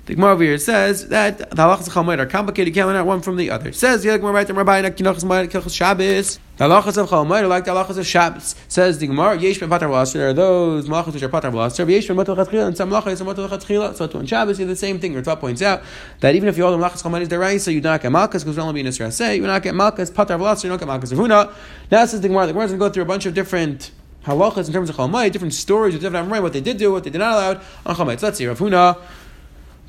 the 0.07 0.17
Gemara 0.17 0.33
over 0.33 0.43
here 0.43 0.59
says 0.59 1.09
that 1.09 1.39
the 1.39 1.45
halachas 1.45 1.87
of 1.87 1.93
Chalmud 1.93 2.19
are 2.19 2.27
complicated. 2.27 2.75
You 2.75 2.75
can't 2.75 2.89
learn 2.89 3.07
one 3.07 3.21
from 3.21 3.37
the 3.37 3.51
other. 3.51 3.71
Says 3.71 4.03
the 4.03 4.19
Gemara 4.19 4.33
right 4.33 4.47
there, 4.49 4.57
Rabbi 4.57 4.83
Kinachas 4.83 5.23
Mayit 5.23 5.49
Kilchas 5.49 5.77
Shabbos. 5.77 6.41
The 6.57 6.65
halachas 6.65 6.99
of 6.99 7.09
Chalmud 7.09 7.43
are 7.43 7.47
like 7.47 7.67
the 7.67 7.71
halachas 7.71 7.99
of 7.99 8.07
Shabbos. 8.07 8.57
Says 8.67 8.99
the 8.99 9.07
Gemara, 9.07 9.39
Yesh 9.39 9.61
ben 9.61 9.71
Patar 9.71 9.87
Blaster. 9.87 10.19
There 10.19 10.31
are 10.31 10.33
those 10.33 10.89
malachas 10.89 11.15
which 11.15 11.23
are 11.23 11.29
Patar 11.29 11.53
Blaster. 11.53 11.89
Yesh 11.89 12.09
ben 12.09 12.17
Matal 12.17 12.35
Chatchila, 12.35 12.67
and 12.67 12.77
some 12.77 12.91
malachas 12.91 13.21
are 13.21 13.33
Matal 13.33 13.49
Chatchila. 13.49 13.95
So 13.95 14.19
on 14.19 14.27
Shabbos, 14.27 14.59
you 14.59 14.67
the 14.67 14.75
same 14.75 14.99
thing. 14.99 15.15
Ritva 15.15 15.39
points 15.39 15.63
out 15.63 15.85
that 16.19 16.35
even 16.35 16.49
if 16.49 16.57
you 16.57 16.65
hold 16.65 16.81
the 16.81 16.85
malachas 16.85 17.05
Chalmud 17.05 17.21
is 17.21 17.29
deraisa, 17.29 17.73
you 17.73 17.81
do 17.81 17.89
not 17.89 18.03
get 18.03 18.11
malchus 18.11 18.43
because 18.43 18.59
only 18.59 18.83
be. 18.83 18.91
Say 18.91 19.37
you 19.37 19.43
do 19.43 19.47
not 19.47 19.63
get 19.63 19.77
malchus 19.77 20.11
Patar 20.11 20.37
Blaster, 20.37 20.67
you 20.67 20.73
don't 20.73 20.81
get 20.81 20.89
malchus 20.89 21.13
Huna. 21.13 21.53
Now 21.93 22.05
says 22.07 22.21
the 22.21 22.27
Gemara. 22.27 22.47
The 22.47 22.55
Gemara 22.55 22.65
is 22.65 22.73
going 22.73 22.81
to 22.81 22.87
go 22.89 22.93
through 22.93 23.05
a 23.05 23.07
bunch 23.07 23.27
of 23.27 23.35
different 23.35 23.93
halachas 24.25 24.67
in 24.67 24.73
terms 24.73 24.91
of 24.91 24.97
Chalmud, 24.97 25.31
different 25.31 25.55
stories 25.55 25.95
of 25.95 26.01
different 26.01 26.29
Amray, 26.29 26.43
what 26.43 26.53
they 26.53 26.61
did 26.61 26.77
do, 26.77 26.91
what 26.91 27.05
they 27.05 27.11
did 27.11 27.19
not 27.19 27.35
allow 27.35 27.61
on 27.87 27.95
Chalmud. 27.95 28.19
So 28.19 28.27
let's 28.27 28.39
see. 28.39 28.49
Rav 28.49 28.59
Huna. 28.59 28.99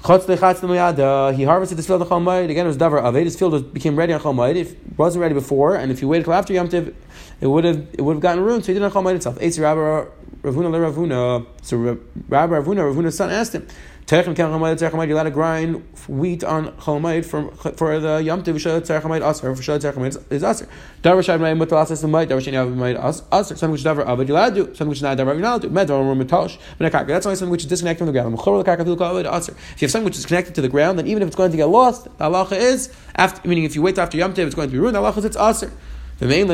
Uh, 0.06 1.32
he 1.32 1.44
harvested 1.44 1.78
this 1.78 1.88
field 1.88 2.02
of 2.02 2.10
Chomayit. 2.10 2.50
Again, 2.50 2.66
it 2.66 2.68
was 2.68 2.78
Davar 2.78 3.02
Aved. 3.02 3.24
This 3.24 3.40
field 3.40 3.74
became 3.74 3.96
ready 3.96 4.12
on 4.12 4.20
Chomayit. 4.20 4.56
If 4.58 4.74
it 4.74 4.98
wasn't 4.98 5.22
ready 5.22 5.34
before, 5.34 5.76
and 5.76 5.92
if 5.92 6.02
you 6.02 6.10
waited 6.10 6.26
till 6.26 6.34
after 6.34 6.52
Yom 6.52 6.68
Tiv, 6.68 6.94
it 7.40 7.48
would 7.48 7.64
have 7.64 7.88
it 7.94 8.02
would 8.02 8.16
have 8.16 8.22
gotten 8.22 8.44
ruined. 8.44 8.66
So 8.66 8.74
he 8.74 8.74
did 8.74 8.82
not 8.82 8.92
Chomayit 8.92 9.16
itself. 9.16 9.40
Eitz 9.40 9.62
Rabba 9.62 10.08
Ravuna 10.42 10.70
Le 10.70 10.80
Ravuna. 10.80 11.46
So 11.62 11.78
Rabba 11.78 12.56
Ravuna, 12.56 12.94
Ravuna's 12.94 13.16
son 13.16 13.30
asked 13.32 13.54
him, 13.54 13.66
Terechim 14.14 14.36
ken 14.36 14.46
chalamayit 14.46 14.78
tzarchamayit. 14.78 15.08
You're 15.08 15.18
allowed 15.18 15.24
to 15.24 15.32
grind 15.32 15.84
wheat 16.08 16.44
on 16.44 16.68
chalamayit 16.74 17.26
for 17.26 17.50
for 17.76 18.00
the 18.00 18.22
yom 18.22 18.44
tiv 18.44 18.62
shal 18.62 18.80
tzarchamayit 18.80 19.28
aser. 19.28 19.56
For 19.56 19.64
shal 19.64 19.80
tzarchamayit 19.80 20.32
is 20.32 20.44
aser. 20.44 20.68
Davar 21.02 21.24
shad 21.26 21.40
mayim 21.40 21.58
mutal 21.58 21.78
asas 21.82 22.04
mayit. 22.04 22.28
Davar 22.28 22.40
shani 22.40 22.76
mayit 22.76 23.00
aser. 23.34 23.56
Something 23.56 23.72
which 23.72 23.84
davar 23.84 24.06
aved 24.06 24.28
you're 24.28 24.38
allowed 24.38 24.54
to 24.54 24.66
do. 24.66 24.76
Something 24.76 24.90
which 24.90 25.02
not 25.02 25.18
davar 25.18 25.34
you're 25.34 25.38
not 25.38 25.54
allowed 25.54 25.64
to. 25.64 25.70
Med 25.72 25.88
davar 25.88 26.24
mitosh. 26.24 26.60
That's 27.08 27.26
only 27.26 27.36
something 27.38 27.50
which 27.50 27.64
is 27.64 27.68
disconnected 27.68 28.06
from 28.06 28.06
the 28.06 28.14
ground. 28.14 28.38
Mechor 28.38 28.64
lekaka 28.64 28.84
fil 28.84 28.98
kavod 28.98 29.26
aser. 29.36 29.54
If 29.74 29.82
you 29.82 29.86
have 29.86 29.92
something 29.92 30.06
which 30.06 30.20
is 30.20 30.28
connected 30.28 30.54
to 30.54 30.62
the 30.62 30.70
ground, 30.70 31.00
then 31.00 31.08
even 31.08 31.24
if 31.24 31.28
it's 31.30 31.36
going 31.36 31.50
to 31.50 31.58
get 31.58 31.66
lost, 31.66 32.04
the 32.04 32.26
halacha 32.26 32.56
is 32.56 32.94
after 33.16 33.48
meaning 33.50 33.64
if 33.64 33.74
you 33.74 33.82
wait 33.82 33.98
after 33.98 34.16
yom 34.16 34.36
tiv, 34.36 34.46
it's 34.46 34.54
going 34.54 34.68
to 34.68 34.72
be 34.72 34.78
ruined. 34.78 34.96
The 34.96 35.02
halacha 35.02 35.18
is 35.18 35.26
it's 35.26 35.38
aser. 35.38 35.72
If 36.20 36.30
you 36.30 36.46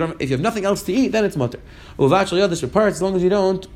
don't, 0.00 0.20
if 0.20 0.28
you 0.28 0.34
have 0.36 0.42
nothing 0.42 0.66
else 0.66 0.82
to 0.82 0.92
eat, 0.92 1.08
then 1.08 1.24
it's 1.24 1.34
mutter. 1.34 1.60
As 1.98 3.02
long 3.02 3.16
as 3.16 3.22
you 3.22 3.30
don't 3.30 3.66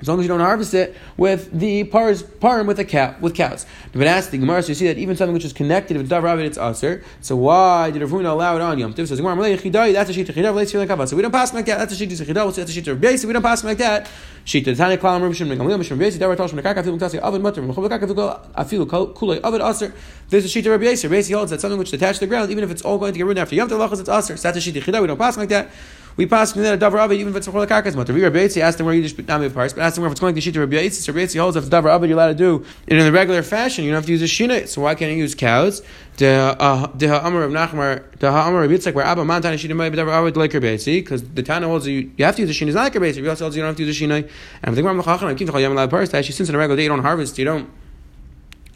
as 0.00 0.08
long 0.08 0.18
as 0.18 0.24
you 0.24 0.28
don't 0.28 0.40
harvest 0.40 0.74
it 0.74 0.94
with 1.16 1.50
the 1.58 1.84
pars, 1.84 2.22
parim 2.22 2.66
with 2.66 2.78
a 2.78 2.84
cow 2.84 3.14
with 3.20 3.34
cows. 3.34 3.64
But 3.92 4.06
ask 4.06 4.30
the 4.30 4.36
Gemara, 4.36 4.62
so 4.62 4.68
you 4.68 4.74
see 4.74 4.86
that 4.88 4.98
even 4.98 5.16
something 5.16 5.32
which 5.32 5.44
is 5.44 5.54
connected 5.54 5.96
with 5.96 6.10
davar 6.10 6.38
it's 6.44 6.58
aser. 6.58 7.02
So 7.22 7.36
why 7.36 7.90
did 7.90 8.02
Ravuna 8.02 8.30
allow 8.30 8.56
it 8.56 8.60
on 8.60 8.78
Yom 8.78 8.92
Tiv? 8.92 9.08
Says 9.08 9.18
Gemara, 9.20 9.36
that's 9.56 10.10
a 10.10 10.12
sheet 10.12 10.28
of 10.28 11.08
So 11.08 11.16
we 11.16 11.22
don't 11.22 11.32
pass 11.32 11.54
like 11.54 11.64
that. 11.66 11.78
That's 11.78 11.94
a 11.94 11.96
sheet 11.96 12.20
of 12.20 12.26
chidav. 12.26 12.54
That's 12.54 12.70
a 12.70 12.74
sheet 12.74 12.88
of 12.88 13.00
base. 13.00 13.24
We 13.24 13.32
don't 13.32 13.42
pass 13.42 13.64
like 13.64 13.78
that. 13.78 14.10
Sheet 14.44 14.68
of 14.68 14.76
tani 14.76 14.98
kalam 14.98 15.22
rishon 15.22 15.48
megamil 15.48 15.78
mishon 15.78 15.98
base. 15.98 16.18
Davar 16.18 16.36
tosh 16.36 16.52
mekaka 16.52 16.82
afilu 16.82 16.98
tasi 16.98 17.18
avad 17.18 17.40
mutter. 17.40 17.62
Mechol 17.62 17.88
mekaka 17.88 18.52
afilu 18.54 18.86
kulei 19.14 19.40
avad 19.40 19.66
aser. 19.66 19.94
There's 20.28 20.44
a 20.44 20.48
sheet 20.48 20.66
of 20.66 20.72
Rabbi 20.72 20.84
Yisrael. 20.84 21.10
Base 21.10 21.30
holds 21.30 21.50
that 21.52 21.60
something 21.62 21.78
which 21.78 21.88
is 21.88 21.94
attached 21.94 22.18
to 22.18 22.26
the 22.26 22.28
ground, 22.28 22.50
even 22.50 22.64
if 22.64 22.70
it's 22.70 22.82
all 22.82 22.98
going 22.98 23.14
to 23.14 23.18
get 23.18 23.24
ruined 23.24 23.38
after 23.38 23.54
Yom 23.54 23.68
Tiv, 23.70 23.80
it's 23.80 24.10
aser. 24.10 24.36
So 24.36 24.42
that's 24.42 24.58
a 24.58 24.60
sheet 24.60 24.76
of 24.76 24.84
chidav. 24.84 25.00
We 25.00 25.06
don't 25.06 25.16
pass 25.16 25.38
like 25.38 25.48
that. 25.48 25.70
We 26.16 26.24
pass 26.24 26.52
from 26.52 26.62
that 26.62 26.80
davar 26.80 27.04
abed 27.04 27.18
even 27.18 27.28
if 27.32 27.36
it's 27.36 27.46
for 27.46 27.60
the 27.60 27.66
karkas 27.66 27.94
mutter. 27.94 28.14
Rabbi 28.14 28.38
Yitzchak 28.38 28.62
asked 28.62 28.80
him 28.80 28.86
where 28.86 28.94
you 28.94 29.02
just 29.02 29.18
nami 29.18 29.50
parts, 29.50 29.74
but 29.74 29.82
asked 29.82 29.98
him 29.98 30.02
where 30.02 30.08
if 30.08 30.12
it's 30.12 30.20
going 30.20 30.34
to 30.34 30.40
sheet 30.40 30.56
Rabbi 30.56 30.76
Yitzchak. 30.76 31.08
Rabbi 31.08 31.20
Yitzchak 31.20 31.40
holds 31.40 31.56
if 31.56 31.64
davar 31.64 31.94
abed 31.94 32.08
you're 32.08 32.18
allowed 32.18 32.28
to 32.28 32.34
do 32.34 32.64
it 32.86 32.96
in 32.96 33.04
the 33.04 33.12
regular 33.12 33.42
fashion. 33.42 33.84
You 33.84 33.90
don't 33.90 33.96
have 33.96 34.06
to 34.06 34.12
use 34.12 34.22
a 34.22 34.24
shina. 34.24 34.66
So 34.66 34.80
why 34.80 34.94
can't 34.94 35.12
you 35.12 35.18
use 35.18 35.34
cows? 35.34 35.82
The 36.16 36.56
uh, 36.58 37.20
Amar 37.22 37.42
of 37.42 37.52
Nachmar, 37.52 38.18
the 38.18 38.28
Amar 38.28 38.64
of 38.64 38.70
Yitzchak, 38.70 38.94
where 38.94 39.04
Abba 39.04 39.26
Mantan 39.26 39.54
Shina 39.58 39.94
davar 39.94 40.26
abed 40.26 40.36
like 40.38 40.54
Rabbi 40.54 40.76
because 40.76 41.22
the 41.22 41.42
Tana 41.42 41.66
holds 41.66 41.86
you 41.86 42.10
you 42.16 42.24
have 42.24 42.36
to 42.36 42.42
use 42.42 42.50
a 42.50 42.54
shina. 42.54 42.68
It's 42.68 42.76
not 42.76 42.84
like 42.84 42.94
Rabbi 42.94 43.12
Yitzchak. 43.12 43.28
also 43.28 43.44
holds 43.44 43.56
you 43.56 43.62
don't 43.62 43.68
have 43.68 43.76
to 43.76 43.84
use 43.84 44.00
a 44.00 44.04
shina. 44.04 44.28
And 44.62 44.72
I 44.72 44.74
think 44.74 44.86
I'm 44.86 44.96
the 44.96 45.02
Chacham. 45.02 45.28
I'm 45.28 45.36
keeping 45.36 45.52
the 45.52 45.58
Chayam 45.58 45.72
allowed 45.72 45.90
parts. 45.90 46.14
Actually, 46.14 46.32
since 46.32 46.48
in 46.48 46.54
a 46.54 46.58
regular 46.58 46.76
day 46.76 46.84
you 46.84 46.88
don't 46.88 47.02
harvest, 47.02 47.36
you 47.36 47.44
don't. 47.44 47.68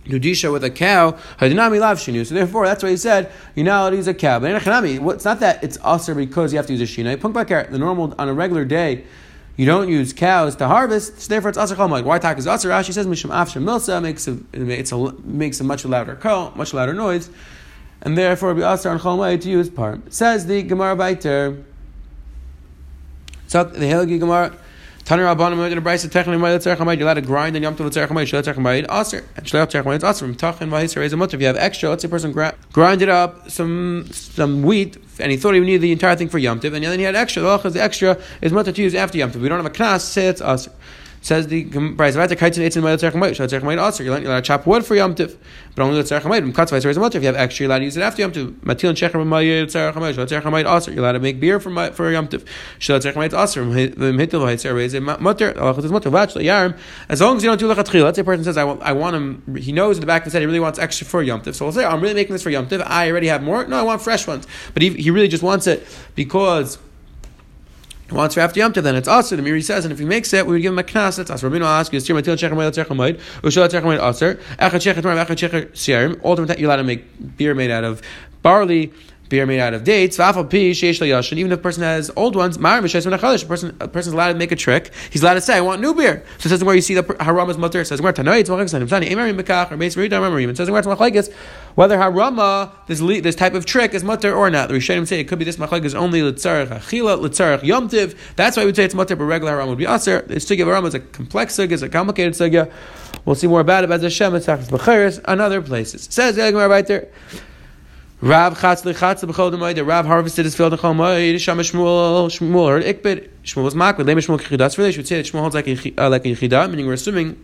Nudisha 0.07 0.51
with 0.53 0.65
a 0.65 0.71
cow, 0.71 1.13
Hadinami 1.39 1.79
lav. 1.79 2.01
So 2.01 2.35
therefore, 2.35 2.67
that's 2.67 2.83
why 2.83 2.91
he 2.91 2.97
said 2.97 3.31
you're 3.55 3.67
not 3.67 3.91
to 3.91 3.97
use 3.97 4.09
a 4.09 4.15
cow. 4.15 4.39
But 4.39 4.51
it's 4.51 5.25
not 5.25 5.41
that 5.41 5.63
it's 5.63 5.79
usher 5.83 6.15
because 6.15 6.53
you 6.53 6.57
have 6.57 6.67
to 6.67 6.75
use 6.75 6.81
a 6.81 6.85
shina. 6.85 7.17
Punkbakar, 7.17 7.71
the 7.71 7.79
normal 7.79 8.15
on 8.19 8.29
a 8.29 8.35
regular 8.35 8.65
day, 8.65 9.05
you 9.57 9.67
don't 9.67 9.89
use 9.89 10.13
cows 10.15 10.57
to 10.57 10.67
harvest. 10.67 11.21
So 11.21 11.29
therefore, 11.29 11.51
it's 11.51 11.59
usher 11.59 11.77
chalmud. 11.77 12.05
Why 12.05 12.19
talk 12.19 12.39
is 12.39 12.47
usher? 12.47 12.71
Rashi 12.71 12.93
says 12.95 13.07
mishum 13.07 13.31
afshim 13.31 13.63
milsa 13.63 14.01
makes 14.03 14.27
a 14.27 14.39
it's 14.53 14.91
a 14.91 15.13
makes 15.23 15.61
a 15.61 15.65
much 15.65 15.85
louder 15.85 16.17
call, 16.17 16.53
much 16.53 16.73
louder 16.73 16.95
noise, 16.95 17.29
and 18.01 18.17
therefore 18.17 18.55
be 18.55 18.63
usher 18.63 18.89
on 18.89 18.99
chalmud 18.99 19.43
to 19.43 19.51
use 19.51 19.69
par. 19.69 19.99
Says 20.09 20.47
the 20.47 20.63
Gemara 20.63 20.97
Baiter. 20.97 21.63
So 23.49 23.65
the 23.65 23.87
Helgi 23.87 24.19
Gemara. 24.19 24.57
Tanner 25.11 25.25
Rabbanim 25.25 25.73
in 25.73 25.77
a 25.77 25.83
brayse 25.83 26.09
technically 26.09 26.39
my 26.39 26.51
tzarech 26.51 26.77
hamayid. 26.77 26.99
You're 26.99 27.07
allowed 27.07 27.15
to 27.15 27.23
grind 27.23 27.57
and 27.57 27.65
yom 27.65 27.75
tov 27.75 27.91
tzarech 27.91 28.07
hamayid. 28.07 28.29
Shel 28.29 28.43
tzarech 28.43 28.55
hamayid 28.55 28.87
aser 28.89 29.25
and 29.35 29.49
shel 29.49 29.67
tzarech 29.67 29.83
hamayid 29.83 30.09
aser. 30.09 30.25
From 30.25 30.37
tachin 30.37 30.69
v'hiser 30.69 31.03
is 31.03 31.13
a 31.13 31.17
mutter. 31.17 31.37
If 31.37 31.41
you 31.41 31.49
have 31.49 31.57
extra, 31.57 31.89
let's 31.89 32.03
say 32.03 32.07
a 32.07 32.11
person 32.11 32.31
gra- 32.31 32.55
grinded 32.73 33.09
up 33.09 33.51
some 33.51 34.07
some 34.13 34.63
wheat 34.63 34.99
and 35.19 35.33
he 35.33 35.37
thought 35.37 35.55
he 35.55 35.59
needed 35.59 35.81
the 35.81 35.91
entire 35.91 36.15
thing 36.15 36.29
for 36.29 36.39
yom 36.39 36.61
tov, 36.61 36.77
and 36.77 36.85
then 36.85 37.01
he 37.01 37.05
had 37.05 37.17
extra. 37.17 37.43
The 37.43 37.83
extra 37.83 38.19
is 38.41 38.53
mutter 38.53 38.71
to 38.71 38.81
use 38.81 38.95
after 38.95 39.19
yom 39.19 39.33
tov. 39.33 39.41
We 39.41 39.49
don't 39.49 39.61
have 39.61 39.67
a 39.67 39.77
knas. 39.77 40.03
Say 40.03 40.29
it's 40.29 40.41
aser. 40.41 40.71
Says 41.23 41.49
the 41.49 41.65
price 41.97 42.17
of 42.17 42.31
kaitzin 42.31 42.65
eitzin 42.65 42.83
ma'il 42.83 42.97
tzarech 42.97 43.13
ma'il. 43.13 43.33
Tzarech 43.33 43.61
ma'il 43.61 43.87
aser. 43.87 44.03
You're 44.03 44.17
allowed 44.17 44.37
to 44.37 44.43
chop 44.43 44.67
wood 44.67 44.87
for 44.87 44.95
yom 44.95 45.15
tiv, 45.15 45.37
but 45.75 45.83
only 45.83 46.01
the 46.01 46.09
tzarech 46.09 46.23
ma'il. 46.23 46.55
Katz 46.55 46.73
vayis 46.73 46.83
reizim 46.83 47.07
If 47.15 47.23
you 47.23 47.27
have 47.27 47.37
extra, 47.37 47.65
you're 47.65 47.71
allowed 47.71 47.81
to 47.81 47.85
use 47.85 47.97
it 47.99 48.03
after 48.03 48.23
yom 48.23 48.33
tiv. 48.33 48.47
Matil 48.63 48.89
and 48.89 48.97
shecher 48.97 49.13
ma'il 49.13 49.67
tzarech 49.67 49.93
ma'il. 49.93 50.15
Tzarech 50.15 50.43
ma'il 50.43 50.77
aser. 50.77 50.93
You're 50.93 51.01
allowed 51.01 51.13
to 51.13 51.19
make 51.21 51.39
beer 51.39 51.61
for 51.61 51.93
for 51.93 52.11
yom 52.11 52.27
tiv. 52.27 52.47
Shel 52.79 52.99
tzarech 52.99 53.15
ma'il 53.15 53.39
aser. 53.39 53.65
Mitil 53.65 54.41
vayis 54.41 54.65
reizim 54.65 55.21
mutter. 55.21 55.53
Alachat 55.53 55.85
is 55.85 55.93
mutter. 55.93 56.11
Vach 56.11 56.35
yarm. 56.43 56.79
As 57.11 57.21
long 57.21 57.37
as 57.37 57.45
you 57.45 57.51
don't 57.51 57.61
do 57.61 57.69
lechatchil. 57.69 58.03
Let's 58.03 58.17
say 58.17 58.23
a 58.23 58.25
person 58.25 58.45
says, 58.45 58.57
I 58.57 58.65
want, 58.65 58.83
I 58.83 58.93
want 58.93 59.15
him. 59.15 59.57
He 59.57 59.73
knows 59.73 59.99
in 59.99 60.01
the 60.01 60.07
back 60.07 60.23
of 60.23 60.25
his 60.25 60.33
head 60.33 60.41
he 60.41 60.47
really 60.47 60.61
wants 60.61 60.79
extra 60.79 61.07
for 61.07 61.23
yom 61.23 61.43
tiv. 61.43 61.55
So 61.55 61.67
we'll 61.67 61.73
say, 61.73 61.85
I'm 61.85 62.01
really 62.01 62.15
making 62.15 62.33
this 62.33 62.43
for 62.43 62.51
yom 62.51 62.67
tiv. 62.67 62.81
I 62.87 63.11
already 63.11 63.27
have 63.27 63.43
more. 63.43 63.67
No, 63.67 63.79
I 63.79 63.83
want 63.83 64.01
fresh 64.01 64.27
ones. 64.27 64.47
But 64.73 64.83
he, 64.83 64.91
he 64.95 65.11
really 65.11 65.29
just 65.29 65.43
wants 65.43 65.67
it 65.67 65.87
because 66.15 66.79
wants 68.13 68.35
for 68.35 68.41
after 68.41 68.61
Yom 68.61 68.73
Tov, 68.73 68.83
then 68.83 68.97
it's 68.97 69.09
also 69.09 69.37
the 69.37 69.43
Meiri 69.43 69.63
says, 69.63 69.85
and 69.85 69.93
if 69.93 69.99
he 69.99 70.05
makes 70.05 70.33
it, 70.33 70.47
we 70.47 70.53
would 70.55 70.63
give 70.63 70.73
him 70.73 70.79
a 70.79 70.83
knas. 70.83 71.17
That's 71.17 71.31
us. 71.31 71.43
Rabbeinu 71.43 71.61
will 71.61 71.67
ask 71.67 71.93
you, 71.93 72.01
"Stir 72.01 72.15
matil 72.15 72.37
tzechem 72.37 72.97
maid, 72.97 73.19
ushal 73.43 73.85
maid 73.85 74.01
aser, 74.01 74.39
echad 74.59 74.81
shechet 74.81 75.05
maid, 75.05 75.27
echad 75.27 75.37
shechet 75.37 75.73
siarim." 75.73 76.21
Different. 76.37 76.59
You're 76.59 76.69
allowed 76.69 76.77
to 76.77 76.85
make 76.85 77.37
beer 77.37 77.55
made 77.55 77.71
out 77.71 77.85
of 77.85 78.03
barley, 78.43 78.93
beer 79.31 79.47
made 79.47 79.61
out 79.61 79.73
of 79.73 79.85
dates. 79.85 80.21
Even 80.21 81.53
if 81.53 81.59
a 81.59 81.63
person 81.63 81.83
has 81.83 82.11
old 82.17 82.37
ones, 82.37 82.57
a 82.59 82.61
person 82.61 83.77
a 83.81 83.89
person's 83.89 84.13
allowed 84.13 84.33
to 84.33 84.39
make 84.39 84.53
a 84.53 84.57
trick. 84.57 84.91
He's 85.11 85.23
allowed 85.23 85.35
to 85.35 85.41
say, 85.41 85.57
"I 85.57 85.63
want 85.63 85.81
new 85.81 85.95
beer." 85.95 86.23
So 86.39 86.49
it 86.49 86.51
says 86.51 86.63
where 86.63 86.75
you 86.75 86.83
see 86.83 86.95
the 86.95 87.05
harama's 87.05 87.57
mutter. 87.57 87.81
It 87.81 87.87
says 87.87 88.03
where 88.03 88.11
it's 88.11 88.19
It 88.19 88.47
says 90.57 90.71
where 90.71 90.81
it's 91.17 91.31
whether 91.75 91.97
harama 91.97 92.73
this 92.87 93.01
this 93.23 93.37
type 93.37 93.55
of 93.55 93.65
trick 93.65 93.95
is 93.95 94.05
mutter 94.05 94.35
or 94.35 94.51
not. 94.51 94.69
The 94.69 94.75
Rishonim 94.75 95.07
say 95.07 95.21
it 95.21 95.29
could 95.29 95.39
be 95.39 95.45
this 95.45 95.57
machlek 95.57 95.85
is 95.85 95.95
only 95.95 96.21
litzarech 96.21 96.69
achila, 96.69 97.19
litzarech 97.19 97.61
yomtiv. 97.61 98.17
That's 98.37 98.57
why 98.57 98.65
we 98.67 98.75
say 98.75 98.85
it's 98.85 98.95
mutter, 98.95 99.17
but 99.17 99.25
regular 99.25 99.53
harama 99.53 99.69
would 99.69 99.79
be 99.79 99.87
aser. 99.87 100.23
The 100.27 100.35
sugya 100.37 100.63
of 100.63 100.69
harama 100.69 100.89
is 100.89 100.95
a 100.95 101.01
complex 101.01 101.57
sugya, 101.57 101.73
it's 101.73 101.83
a 101.83 101.89
complicated 101.89 102.35
sugya. 102.35 102.71
We'll 103.25 103.37
see 103.37 103.47
more 103.47 103.61
about 103.61 103.85
it 103.85 103.91
as 103.91 104.03
Hashem 104.03 104.35
and 104.35 104.45
Becheres 104.45 105.21
and 105.25 105.41
other 105.41 105.63
places. 105.63 106.07
It 106.07 106.13
says 106.13 106.37
right 106.37 106.87
there. 106.87 107.09
Rav 108.23 108.61
Chatz 108.61 108.83
lechatz 108.83 109.25
b'chol 109.25 109.51
demoid. 109.51 109.77
The 109.77 109.85
Rav 109.85 110.05
harvested 110.05 110.45
his 110.45 110.55
field 110.55 110.75
in 110.75 110.79
Chol. 110.79 111.41
Shama 111.41 111.63
Shmuel 111.63 112.27
Shmuel 112.29 112.69
heard 112.69 112.83
ikbid. 112.83 113.31
Shmuel 113.45 113.65
was 113.65 113.75
makbid. 113.75 114.01
Lema 114.01 114.19
Shmuel 114.19 114.39
kichidas 114.39 114.75
for 114.75 114.83
this. 114.83 114.99
Would 114.99 115.09
say 115.09 115.17
that 115.23 115.25
Shmuel 115.25 115.41
holds 115.41 115.55
like 115.55 115.67
a 115.67 115.95
uh, 115.97 116.11
like 116.11 116.27
a 116.27 116.29
yichida, 116.29 116.69
meaning 116.69 116.87
we're 116.87 116.93
assuming 116.93 117.43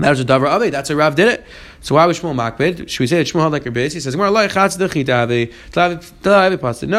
that 0.00 0.10
was 0.10 0.18
a 0.18 0.24
davar 0.24 0.48
avi. 0.48 0.70
That's 0.70 0.90
a 0.90 0.96
Rav 0.96 1.14
did 1.14 1.28
it. 1.28 1.44
So 1.82 1.94
why 1.94 2.04
was 2.06 2.18
Shmuel 2.18 2.34
makbid? 2.34 2.88
Should 2.88 2.98
we 2.98 3.06
say 3.06 3.18
that 3.18 3.28
Shmuel 3.28 3.42
held 3.42 3.52
like 3.52 3.64
a 3.64 3.70
base? 3.70 3.92
He 3.92 4.00
says. 4.00 4.16
No, 4.16 4.24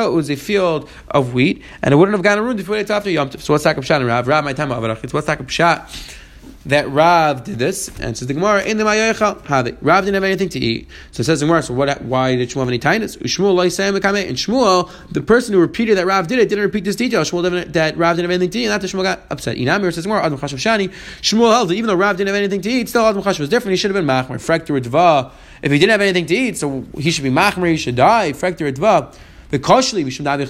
it 0.08 0.16
was 0.16 0.30
a 0.30 0.36
field 0.38 0.90
of 1.10 1.34
wheat, 1.34 1.62
and 1.82 1.94
it 1.94 1.98
wouldn't 1.98 2.16
have 2.16 2.24
gotten 2.24 2.42
ruined 2.42 2.60
before 2.60 2.78
it's 2.78 2.90
after 2.90 3.10
Yom 3.10 3.32
Tov. 3.32 3.42
So 3.42 3.52
what's 3.52 3.66
tak 3.66 3.76
of 3.76 3.84
pshat 3.84 3.98
and 3.98 4.08
Rav? 4.08 4.30
Rav 4.30 4.46
my 4.46 4.54
time 4.54 4.72
of 4.72 4.82
avarachitz. 4.82 5.14
What's 5.14 5.28
tak 5.28 5.42
of 5.42 5.48
pshat? 5.48 6.22
That 6.66 6.90
Rav 6.90 7.44
did 7.44 7.60
this, 7.60 7.90
and 8.00 8.18
says 8.18 8.28
the 8.28 8.34
Gemara 8.34 8.64
in 8.64 8.78
the 8.78 8.84
Mayochal 8.84 9.46
Hadi. 9.46 9.78
Rav 9.82 10.04
didn't 10.04 10.16
have 10.16 10.24
anything 10.24 10.50
to 10.50 10.60
eat, 10.60 10.88
so 11.12 11.22
it 11.22 11.26
says 11.26 11.40
the 11.40 11.46
Gemara. 11.46 11.62
So 11.62 11.74
what? 11.74 12.02
Why 12.02 12.36
did 12.36 12.50
Shmuel 12.50 12.60
have 12.62 12.68
any 12.70 12.80
tinus? 12.80 13.18
Shmuel 13.18 14.28
and 14.28 14.38
Shmuel, 14.38 15.12
the 15.12 15.22
person 15.22 15.54
who 15.54 15.60
repeated 15.60 15.98
that 15.98 16.06
Rav 16.06 16.28
did 16.28 16.40
it, 16.40 16.50
didn't 16.50 16.64
repeat 16.64 16.84
this 16.84 16.96
detail. 16.96 17.22
Shmuel 17.22 17.44
didn't, 17.44 17.74
that 17.74 17.98
Rav 17.98 18.16
didn't 18.16 18.30
have 18.30 18.36
anything 18.36 18.52
to 18.52 18.60
eat, 18.60 18.66
and 18.66 18.74
after 18.74 18.88
Shmuel 18.88 19.04
got 19.04 19.22
upset. 19.30 19.58
Inamir 19.58 19.94
says 19.94 20.06
Gemara 20.06 20.24
Adam 20.24 20.38
Shani. 20.38 20.92
Shmuel 21.22 21.52
held 21.52 21.72
even 21.72 21.88
though 21.88 21.96
Rav 21.96 22.18
didn't 22.18 22.28
have 22.28 22.36
anything 22.36 22.62
to 22.62 22.70
eat, 22.70 22.90
still 22.90 23.06
Adam 23.06 23.22
Chashav 23.22 23.40
was 23.40 23.50
different. 23.50 23.72
He 23.72 23.78
should 23.78 23.94
have 23.94 24.06
been 24.06 24.08
machmer. 24.08 24.40
Frekter 24.40 24.80
Dva. 24.82 25.32
If 25.62 25.72
he 25.72 25.80
didn't 25.80 25.92
have 25.92 26.02
anything 26.02 26.26
to 26.28 26.36
eat, 26.36 26.58
so 26.58 26.86
he 26.98 27.12
should 27.12 27.24
be 27.24 27.30
machmer. 27.30 27.70
He 27.70 27.78
should 27.78 27.96
die. 27.96 28.32
Frekter 28.32 28.72
Dva. 28.74 29.16
The 29.52 29.60
koshli 29.60 30.04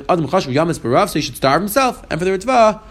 Adam 0.07 0.27
Chashav 0.27 0.53
Yamas 0.53 0.79
Barav, 0.79 1.09
so 1.09 1.15
he 1.15 1.21
should 1.21 1.35
starve 1.35 1.61
himself. 1.61 2.03
And 2.09 2.19
for 2.19 2.25
the 2.25 2.31
Ritva 2.31 2.81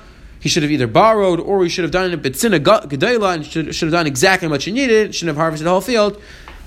he 0.44 0.50
should 0.50 0.62
have 0.62 0.70
either 0.70 0.86
borrowed 0.86 1.40
or 1.40 1.62
he 1.62 1.70
should 1.70 1.84
have 1.84 1.90
done 1.90 2.12
it 2.12 2.20
Bitsina 2.20 2.60
Gedela 2.60 3.34
and 3.34 3.46
should, 3.46 3.74
should 3.74 3.86
have 3.86 3.92
done 3.94 4.06
exactly 4.06 4.46
what 4.46 4.62
he 4.62 4.72
needed, 4.72 5.14
shouldn't 5.14 5.28
have 5.28 5.38
harvested 5.38 5.64
the 5.64 5.70
whole 5.70 5.80
field. 5.80 6.20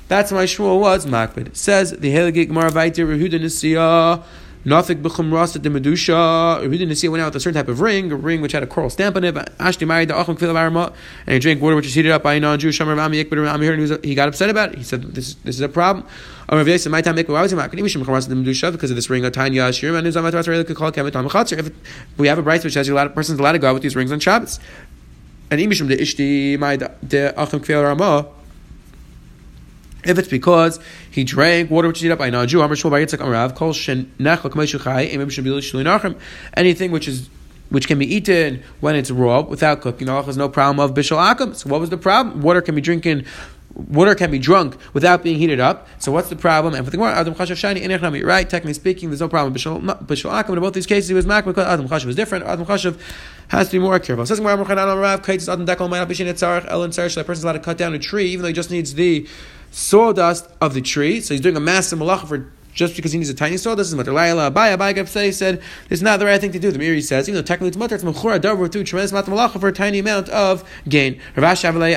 That's 0.08 0.32
why 0.32 0.46
Shmuel 0.46 0.80
was 0.80 1.06
Makbid. 1.06 1.56
Says 1.56 1.92
the 1.92 2.12
Heligik 2.12 2.48
Gemara 2.48 2.72
Vaiter 2.72 3.06
Rehuda 3.06 3.40
Nisiyah. 3.40 4.24
Nafik 4.68 5.02
b'chum 5.02 5.32
rasa 5.32 5.60
de 5.60 5.70
medusha. 5.70 6.60
Didn't 6.70 6.94
see 6.98 7.08
went 7.08 7.22
out 7.22 7.28
with 7.28 7.38
a 7.38 7.40
certain 7.40 7.56
type 7.56 7.70
of 7.70 7.80
ring, 7.80 8.12
a 8.12 8.18
ring 8.18 8.42
which 8.42 8.52
had 8.52 8.64
a 8.64 8.68
coral 8.68 8.90
stamp 8.90 9.16
on 9.16 9.24
it. 9.24 9.34
Ashti 9.34 9.88
married 9.88 10.10
the 10.10 10.20
achim 10.20 10.36
kfil 10.36 10.94
and 11.26 11.34
he 11.34 11.40
drank 11.40 11.62
water 11.62 11.78
which 11.78 11.86
is 11.86 11.94
heated 11.94 12.12
up 12.12 12.22
by 12.22 12.34
a 12.34 12.40
non-Jew. 12.42 12.68
Shamar 12.68 12.98
Rami 12.98 13.24
Yikbid 13.24 13.42
Rami 13.42 13.66
heard 13.66 14.04
he 14.04 14.14
got 14.14 14.28
upset 14.28 14.50
about 14.50 14.74
it. 14.74 14.78
He 14.78 14.84
said, 14.84 15.04
"This 15.16 15.36
this 15.46 15.56
is 15.56 15.62
a 15.62 15.70
problem." 15.70 16.06
Rav 16.52 16.68
Yosef, 16.68 16.92
my 16.92 17.02
time 17.02 17.16
make 17.16 17.30
why 17.30 17.42
was 17.42 17.52
he 17.52 17.56
making 17.56 17.80
mishum 17.80 18.06
rasa 18.06 18.28
de 18.28 18.36
medusha 18.36 18.70
because 18.74 18.90
of 18.90 18.98
this 18.98 19.10
ring. 19.10 19.24
A 19.24 19.32
tiny 19.32 19.56
yashir 19.56 19.96
and 19.98 20.06
his 20.06 20.18
amat 20.18 20.46
really 20.48 20.66
could 20.66 20.76
call 20.76 20.92
kemet 20.92 21.14
tam 21.14 21.30
If 21.58 21.72
we 22.18 22.28
have 22.28 22.38
a 22.38 22.42
bright 22.42 22.62
which 22.66 22.74
has 22.74 22.90
a 22.90 22.94
lot 22.94 23.08
of 23.08 23.16
persons 23.16 23.40
allowed 23.40 23.54
to 23.54 23.60
go 23.60 23.70
out 23.70 23.74
with 23.74 23.84
these 23.84 23.96
rings 23.96 24.12
on 24.12 24.20
Shabbos, 24.20 24.60
and 25.50 25.62
imishum 25.62 25.88
de 25.88 25.96
ishti 25.96 26.60
my 26.60 26.76
de 26.76 27.34
achim 27.40 27.62
kfil 27.62 27.86
arma. 27.86 28.28
If 30.08 30.18
it's 30.18 30.28
because 30.28 30.80
he 31.12 31.24
drank 31.24 31.70
water 31.70 31.88
which 31.88 32.04
is 32.04 32.10
up 32.12 32.20
by 32.20 32.30
non 32.30 32.48
Jew, 32.48 32.62
anything 36.56 36.92
which 36.92 37.08
is 37.08 37.30
which 37.70 37.88
can 37.88 38.00
be 38.00 38.16
eaten 38.16 38.64
when 38.80 38.96
it's 38.96 39.12
raw 39.12 39.42
without 39.42 39.82
cooking, 39.82 40.08
there's 40.08 40.38
no 40.38 40.48
problem 40.48 40.80
of 40.80 40.96
bishul 40.96 41.18
akum. 41.18 41.54
So 41.54 41.70
what 41.70 41.82
was 41.82 41.90
the 41.90 41.98
problem? 41.98 42.42
Water 42.42 42.62
can 42.62 42.76
be 42.76 42.82
drinking 42.82 43.26
water 43.78 44.16
can 44.16 44.32
be 44.32 44.40
drunk 44.40 44.76
without 44.94 45.22
being 45.24 45.38
heated 45.38 45.60
up. 45.60 45.88
So 46.00 46.12
what's 46.12 46.30
the 46.30 46.36
problem? 46.36 46.74
And 46.74 46.84
for 46.84 46.90
the 46.90 47.02
Adam 47.04 47.36
Chashav 47.36 47.56
Shani, 47.56 48.26
right? 48.26 48.50
Technically 48.50 48.74
speaking, 48.74 49.10
there's 49.10 49.22
no 49.22 49.30
problem. 49.30 49.54
Bishul 49.54 49.82
Akum. 49.84 50.54
In 50.54 50.60
both 50.60 50.74
these 50.74 50.88
cases, 50.88 51.08
he 51.10 51.14
was 51.14 51.28
mak 51.28 51.46
because 51.46 51.68
Adam 51.68 51.88
Chashav 51.88 52.06
was 52.06 52.16
different. 52.16 52.46
Adam 52.46 52.66
Chashav 52.66 53.00
has 53.50 53.68
to 53.68 53.74
be 53.74 53.80
more 53.80 54.00
careful. 54.00 54.26
Says 54.26 54.40
Kaitis 54.40 55.48
Adam 55.48 55.66
person's 57.26 57.44
allowed 57.44 57.54
to 57.54 57.60
cut 57.60 57.78
down 57.78 57.94
a 57.94 58.00
tree 58.00 58.26
even 58.28 58.42
though 58.42 58.48
he 58.48 58.54
just 58.54 58.72
needs 58.72 58.96
the 58.96 59.28
sawdust 59.78 60.50
of 60.60 60.74
the 60.74 60.82
tree. 60.82 61.22
So 61.22 61.34
he's 61.34 61.42
doing 61.42 61.56
a 61.56 61.60
massive 61.62 62.00
malacha 62.00 62.28
for 62.28 62.52
just 62.74 62.96
because 62.96 63.12
he 63.12 63.18
needs 63.18 63.30
a 63.30 63.34
tiny 63.34 63.58
sawdust. 63.58 63.90
Is 63.90 63.96
mutter. 63.96 64.12
Laila 64.12 64.52
Abaya 64.52 64.76
Abaya 64.76 65.34
said 65.34 65.62
it's 65.90 66.02
not 66.02 66.20
the 66.20 66.26
right 66.26 66.42
thing 66.42 66.52
to 66.52 66.60
do. 66.60 66.72
The 66.72 66.80
Meiri 66.80 67.04
says, 67.04 67.30
even 67.30 67.40
though 67.40 67.46
technically 67.46 67.70
it's 67.70 67.78
mutter, 67.78 67.96
it's 67.96 68.04
mechura 68.04 68.40
davar 68.40 68.72
to 68.72 68.84
tremendous 68.84 69.12
amount 69.12 69.28
of 69.28 69.34
malacha 69.34 69.60
for 69.60 69.68
a 69.68 69.74
tiny 69.74 70.00
amount 70.00 70.30
of 70.30 70.68
gain. 70.90 71.20
Abba 71.36 71.96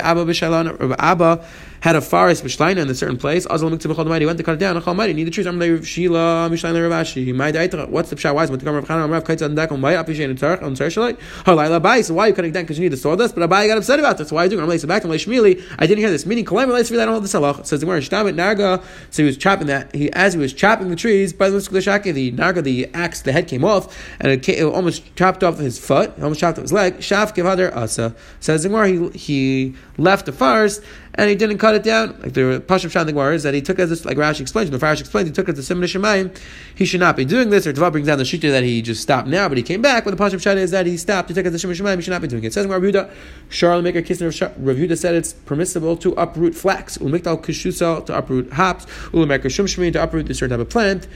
Abba 0.98 1.44
had 1.80 1.96
a 1.96 2.00
forest 2.00 2.44
b'shleina 2.44 2.78
in 2.78 2.90
a 2.90 2.94
certain 2.94 3.16
place. 3.16 3.46
Azal 3.46 3.70
b'chol 3.70 4.20
He 4.20 4.26
went 4.26 4.38
to 4.38 4.44
cut 4.44 4.54
it 4.54 4.58
down. 4.58 4.80
Chol 4.80 4.94
Mighty 4.94 5.14
need 5.14 5.24
the 5.24 5.30
trees. 5.30 5.46
Amrei 5.46 5.84
Shila 5.84 6.48
Mishleina 6.50 6.88
Rav 6.88 7.06
Ashi. 7.06 7.34
My 7.34 7.50
daita. 7.52 7.88
What's 7.88 8.10
the? 8.10 8.32
Why 8.32 8.44
is 8.44 8.50
it 8.50 8.62
Rav 8.62 8.84
Chanan 8.84 9.10
Rav 9.10 9.24
Kaitz 9.24 9.46
Adak 9.46 9.72
on 9.72 9.80
Mighty 9.80 9.96
Apishay 9.96 10.32
Tzarch 10.36 10.62
on 10.62 10.74
Tzarch 10.74 10.94
Shalai? 10.94 11.18
Halayla 11.44 11.82
Bai. 11.82 12.02
So 12.02 12.14
why 12.14 12.26
are 12.26 12.28
you 12.28 12.34
cutting 12.34 12.52
down? 12.52 12.64
Because 12.64 12.78
you 12.78 12.84
need 12.84 12.92
the 12.92 12.96
sawdust. 12.98 13.34
But 13.34 13.48
Abai 13.48 13.66
got 13.66 13.78
upset 13.78 13.98
about 13.98 14.18
this. 14.18 14.30
Why 14.30 14.42
are 14.42 14.44
you 14.44 14.50
doing? 14.50 14.78
So 14.78 14.86
back 14.86 15.02
to 15.02 15.08
Shmili. 15.08 15.62
I 15.78 15.86
didn't 15.86 16.00
hear 16.00 16.10
this. 16.10 16.26
Meaning, 16.26 16.44
Kolayim 16.44 16.66
Relay 16.66 16.80
I 16.80 17.04
don't 17.04 17.08
hold 17.08 17.24
this 17.24 17.32
halach. 17.32 17.64
Says 17.66 17.80
the 17.80 17.86
Gemara 17.86 18.00
Shtamit 18.00 18.34
Narga. 18.34 18.82
So 19.10 19.22
he 19.22 19.26
was 19.26 19.36
chopping 19.36 19.68
that. 19.68 19.94
He 19.94 20.12
as 20.12 20.34
he 20.34 20.38
was 20.38 20.52
chopping 20.52 20.90
the 20.90 20.96
trees 20.96 21.32
by 21.32 21.48
the 21.48 21.58
Shaki, 21.58 22.12
the 22.12 22.32
Narga, 22.32 22.62
the 22.62 22.90
axe, 22.92 23.22
the 23.22 23.32
head 23.32 23.48
came 23.48 23.64
off 23.64 23.96
and 24.20 24.32
it, 24.32 24.42
came, 24.42 24.70
almost 24.70 25.14
chopped 25.16 25.42
off 25.42 25.58
his 25.58 25.78
foot. 25.78 26.12
Almost 26.20 26.40
chopped 26.40 26.58
off 26.58 26.62
his 26.62 26.72
leg. 26.72 26.98
Shaf 26.98 27.34
Kivadar 27.34 27.74
Asa. 27.74 28.14
Says 28.40 28.62
the 28.62 28.68
Gemara 28.68 28.88
he 28.88 29.08
he 29.10 29.74
left 29.96 30.26
the 30.26 30.32
forest 30.32 30.82
and 31.14 31.28
he 31.28 31.36
didn't 31.36 31.58
cut 31.58 31.74
it 31.74 31.82
down. 31.82 32.18
Like 32.20 32.34
the 32.34 32.62
Pashav 32.66 32.90
Shan 32.90 33.06
the 33.06 33.20
is 33.30 33.42
that 33.42 33.54
he 33.54 33.60
took 33.60 33.78
as 33.78 33.90
this, 33.90 34.04
like 34.04 34.16
Rashi 34.16 34.40
explains, 34.40 34.70
the 34.70 34.78
Farash 34.78 35.00
explains, 35.00 35.28
he 35.28 35.32
took 35.32 35.48
it 35.48 35.54
to 35.54 35.62
Simon 35.62 35.84
Shemayim. 35.84 36.36
He 36.74 36.84
should 36.84 37.00
not 37.00 37.16
be 37.16 37.24
doing 37.24 37.50
this. 37.50 37.66
Or 37.66 37.72
Tava 37.72 37.90
brings 37.90 38.06
down 38.06 38.18
the 38.18 38.24
Shita 38.24 38.50
that 38.50 38.62
he 38.62 38.80
just 38.82 39.02
stopped 39.02 39.28
now, 39.28 39.48
but 39.48 39.58
he 39.58 39.62
came 39.62 39.82
back. 39.82 40.04
But 40.04 40.16
the 40.16 40.22
Pashav 40.22 40.40
Shan 40.40 40.58
is 40.58 40.70
that 40.70 40.86
he 40.86 40.96
stopped. 40.96 41.28
He 41.28 41.34
took 41.34 41.46
it 41.46 41.50
to 41.50 41.58
Simon 41.58 41.76
Shemayim. 41.76 41.96
He 41.96 42.02
should 42.02 42.12
not 42.12 42.22
be 42.22 42.28
doing 42.28 42.44
it. 42.44 42.48
it 42.48 42.52
says 42.52 42.66
Rav 42.66 42.80
Yehuda, 42.82 43.10
Charlotte 43.48 43.82
Maker 43.82 44.02
Kisner 44.02 44.30
Rav 44.40 44.76
Yehuda 44.76 44.96
said 44.96 45.14
it's 45.14 45.32
permissible 45.32 45.96
to 45.96 46.12
uproot 46.12 46.54
flax. 46.54 46.98
Ulmiktal 46.98 47.42
Kishusa 47.42 48.06
to 48.06 48.16
uproot 48.16 48.52
hops. 48.52 48.86
Ulmaker 49.12 49.46
Shumshmi 49.46 49.92
to 49.92 50.02
uproot 50.02 50.30
a 50.30 50.34
certain 50.34 50.58
type 50.58 50.66
of 50.66 50.70
plant. 50.70 51.08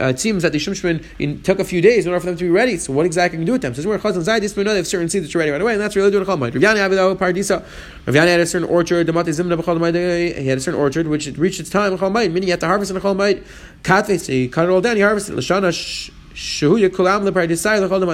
Uh, 0.00 0.06
it 0.06 0.18
seems 0.18 0.42
that 0.42 0.50
the 0.52 0.58
shumshman 0.58 1.42
took 1.42 1.58
a 1.58 1.64
few 1.64 1.82
days 1.82 2.06
in 2.06 2.12
order 2.12 2.20
for 2.20 2.26
them 2.26 2.36
to 2.36 2.44
be 2.44 2.50
ready. 2.50 2.78
So 2.78 2.94
what 2.94 3.04
exactly 3.04 3.36
can 3.36 3.42
you 3.42 3.46
do 3.46 3.52
with 3.52 3.60
them? 3.60 3.74
So 3.74 3.86
we're 3.86 3.98
chazan 3.98 4.24
zayis, 4.24 4.56
we 4.56 4.64
know 4.64 4.70
they 4.70 4.78
have 4.78 4.86
certain 4.86 5.10
seeds 5.10 5.26
that 5.26 5.34
are 5.34 5.40
ready 5.40 5.50
right 5.50 5.60
away, 5.60 5.72
and 5.72 5.80
that's 5.80 5.94
really 5.94 6.10
doing 6.10 6.22
a 6.22 6.26
chalmite. 6.26 6.54
Rav. 6.54 6.62
Rav 6.62 8.14
Yani 8.14 8.28
had 8.28 8.40
a 8.40 8.46
certain 8.46 8.68
orchard. 8.68 9.08
He 9.08 10.48
had 10.48 10.58
a 10.58 10.60
certain 10.60 10.80
orchard 10.80 11.06
which 11.06 11.26
reached 11.36 11.60
its 11.60 11.68
time 11.68 11.98
chalmite, 11.98 12.30
meaning 12.30 12.44
he 12.44 12.50
had 12.50 12.60
to 12.60 12.66
harvest 12.66 12.90
in 12.90 12.96
a 12.96 13.00
chalmite. 13.00 13.44
Katve, 13.82 14.18
so 14.18 14.32
he 14.32 14.48
cut 14.48 14.64
it 14.64 14.70
all 14.70 14.80
down. 14.80 14.96
He 14.96 15.02
harvested 15.02 15.36
lashana 15.36 16.10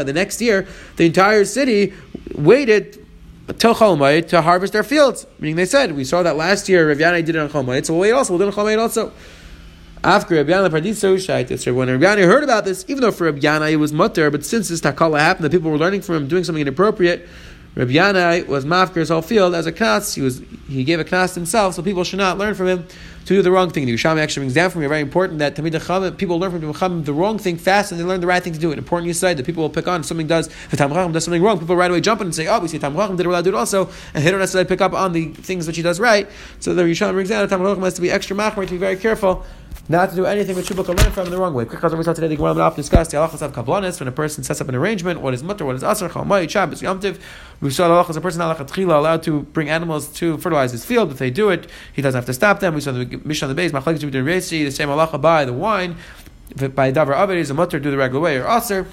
the 0.05 0.12
next 0.15 0.41
year, 0.41 0.67
the 0.97 1.07
entire 1.07 1.45
city 1.45 1.93
waited 2.35 3.05
till 3.59 3.75
Cholmayit 3.75 4.29
to 4.29 4.43
harvest 4.43 4.73
their 4.73 4.83
fields. 4.83 5.27
Meaning 5.39 5.57
they 5.57 5.67
said, 5.67 5.93
we 5.93 6.05
saw 6.05 6.23
that 6.23 6.37
last 6.37 6.69
year 6.69 6.89
Rav 6.89 6.99
did 6.99 7.31
it 7.31 7.37
on 7.37 7.49
Cholmayit, 7.49 7.87
so 7.87 7.95
we'll 7.95 8.03
wait 8.03 8.12
also, 8.12 8.33
we'll 8.33 8.39
do 8.39 8.49
it 8.49 8.59
on 8.59 8.65
Cholmayit 8.65 8.79
also. 8.79 9.12
After 10.05 10.35
Rabbi 10.37 10.51
Yana 10.51 10.71
when 10.71 11.89
Yana 11.89 12.25
heard 12.25 12.45
about 12.45 12.65
this, 12.65 12.85
even 12.89 13.01
though 13.01 13.11
for 13.11 13.33
Yana 13.33 13.73
it 13.73 13.77
was 13.77 13.93
mutter, 13.93 14.31
but 14.31 14.45
since 14.45 14.69
this 14.69 14.81
takala 14.81 15.19
happened, 15.19 15.45
the 15.45 15.51
people 15.51 15.71
were 15.71 15.79
learning 15.79 16.03
from 16.03 16.17
him 16.17 16.29
doing 16.29 16.45
something 16.45 16.62
inappropriate, 16.62 17.27
Rabbi 17.77 17.93
Yanai 17.93 18.47
was 18.47 18.65
mafkir 18.65 18.97
his 18.97 19.11
whole 19.11 19.21
field 19.21 19.55
as 19.55 19.67
a 19.67 19.73
knas. 19.73 20.15
He 20.15 20.23
was 20.23 20.41
he 20.69 20.83
gave 20.83 20.99
a 20.99 21.05
knas 21.05 21.35
himself, 21.35 21.75
so 21.75 21.83
people 21.83 22.05
should 22.05 22.19
not 22.19 22.39
learn 22.39 22.55
from 22.55 22.69
him 22.69 22.87
to 23.27 23.35
do 23.35 23.43
the 23.43 23.51
wrong 23.51 23.71
thing. 23.71 23.87
The 23.87 23.95
Yerushalmi 23.95 24.21
actually 24.21 24.43
brings 24.43 24.55
down 24.55 24.71
from 24.71 24.83
me 24.83 24.87
very 24.87 25.01
important 25.01 25.41
that 25.41 25.57
Tamid 25.57 25.73
Chacham, 25.73 26.17
people 26.17 26.39
learn 26.39 26.53
from 26.53 26.73
Chacham 26.73 27.03
the 27.03 27.12
wrong 27.12 27.39
thing 27.39 27.57
fast 27.57 27.91
and 27.91 28.01
they 28.01 28.05
learn 28.05 28.21
the 28.21 28.27
right 28.27 28.41
thing 28.41 28.53
to 28.53 28.59
do. 28.59 28.71
An 28.71 28.79
important 28.79 29.17
side 29.17 29.37
that 29.37 29.45
people 29.45 29.65
will 29.65 29.71
pick 29.71 29.89
on. 29.89 30.01
If 30.01 30.07
something 30.07 30.29
does, 30.29 30.47
if 30.47 30.79
Tam 30.79 30.93
does 31.12 31.25
something 31.25 31.43
wrong, 31.43 31.59
people 31.59 31.75
right 31.75 31.91
away 31.91 32.01
jump 32.01 32.21
in 32.21 32.29
and 32.29 32.35
say, 32.35 32.47
"Oh, 32.47 32.61
we 32.61 32.69
see 32.69 32.79
Tam 32.79 32.95
Chacham 32.95 33.17
did 33.17 33.27
allowed 33.27 33.43
do 33.43 33.51
it 33.51 33.57
also," 33.57 33.91
and 34.15 34.25
they 34.25 34.31
don't 34.31 34.39
necessarily 34.39 34.69
pick 34.69 34.81
up 34.81 34.93
on 34.93 35.12
the 35.12 35.27
things 35.33 35.67
which 35.67 35.77
he 35.77 35.83
does 35.83 35.99
right. 35.99 36.29
So 36.61 36.73
the 36.73 36.83
Yerushalmi 36.83 37.12
brings 37.15 37.29
down 37.29 37.47
that 37.47 37.51
Tam 37.51 37.83
has 37.83 37.95
to 37.95 38.01
be 38.01 38.12
extra 38.12 38.37
machmer 38.37 38.65
to 38.65 38.73
be 38.73 38.79
very 38.79 38.97
careful 38.97 39.45
not 39.89 40.11
to 40.11 40.17
do 40.17 40.27
anything 40.27 40.57
which 40.57 40.69
people 40.69 40.83
can 40.83 40.97
learn 40.97 41.12
from 41.12 41.31
the 41.31 41.39
wrong 41.39 41.55
way. 41.55 41.65
Quick 41.65 41.83
we 41.83 42.03
saw 42.03 42.12
today 42.12 42.29
the 42.29 42.37
Gemara 42.37 42.55
will 42.55 42.71
discuss 42.71 43.09
the 43.09 43.17
halachas 43.17 43.43
of 43.43 43.53
kablanis 43.53 44.01
when 44.01 44.09
a 44.09 44.12
person 44.12 44.43
sets 44.43 44.61
up 44.61 44.69
an 44.69 44.75
arrangement. 44.75 45.21
What 45.21 45.33
is 45.35 45.43
mutter? 45.43 45.65
What 45.65 45.77
is 45.77 45.83
asar? 45.83 46.09
Chalmai, 46.09 46.49
Shabbos, 46.49 46.83
Yomtiv. 46.83 47.19
We 47.61 47.71
saw 47.71 47.89
the 47.89 47.95
halachas 47.95 48.17
a 48.17 48.21
person 48.21 48.41
allowed 48.41 49.23
to 49.25 49.43
bring 49.43 49.71
animals 49.71 50.09
to 50.15 50.39
fertilize 50.39 50.73
his 50.73 50.85
field. 50.85 51.12
If 51.12 51.19
they 51.19 51.31
do 51.31 51.51
it, 51.51 51.69
he 51.93 52.03
doesn't 52.03 52.19
have 52.19 52.27
to 52.27 52.35
stop 52.35 52.61
them. 52.61 52.75
We 52.75 52.81
saw 52.81 52.93
the 52.93 53.05
mission 53.25 53.49
on 53.49 53.55
the 53.55 53.61
base. 53.61 53.73
Machlekes 53.73 54.01
between 54.01 54.25
Resi, 54.25 54.65
the 54.65 54.71
same 54.71 54.89
halacha 54.89 55.21
by 55.21 55.45
the 55.45 55.53
wine. 55.53 55.97
By 56.57 56.93
davar 56.93 57.15
avid 57.15 57.39
is 57.39 57.51
a 57.51 57.55
mutter, 57.55 57.79
do 57.79 57.91
the 57.91 57.97
regular 57.97 58.21
way 58.21 58.39
or 58.39 58.49
aser. 58.49 58.87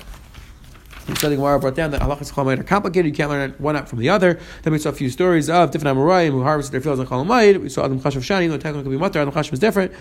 So 1.17 1.29
the 1.29 1.35
Gemara 1.35 1.59
brought 1.59 1.75
down 1.75 1.91
that 1.91 2.01
halachas 2.01 2.31
chol 2.31 2.57
are 2.57 2.63
complicated. 2.63 3.07
You 3.07 3.13
can't 3.13 3.29
learn 3.29 3.51
one 3.57 3.75
out 3.75 3.89
from 3.89 3.99
the 3.99 4.07
other. 4.07 4.39
Then 4.61 4.71
we 4.71 4.79
saw 4.79 4.89
a 4.89 4.93
few 4.93 5.09
stories 5.09 5.49
of 5.49 5.71
different 5.71 5.97
Amoraim 5.97 6.31
who 6.31 6.43
harvested 6.43 6.73
their 6.73 6.79
fields 6.79 6.99
on 6.99 7.07
chol 7.07 7.59
We 7.59 7.67
saw 7.67 7.83
Adam 7.83 7.99
Chashav 7.99 8.21
Shani, 8.21 8.47
though 8.47 8.57
technically 8.57 8.91
be 8.91 8.97
mutter. 8.97 9.19
Adam 9.19 9.33
Chashav 9.33 9.51
is 9.51 9.59
different. 9.59 9.91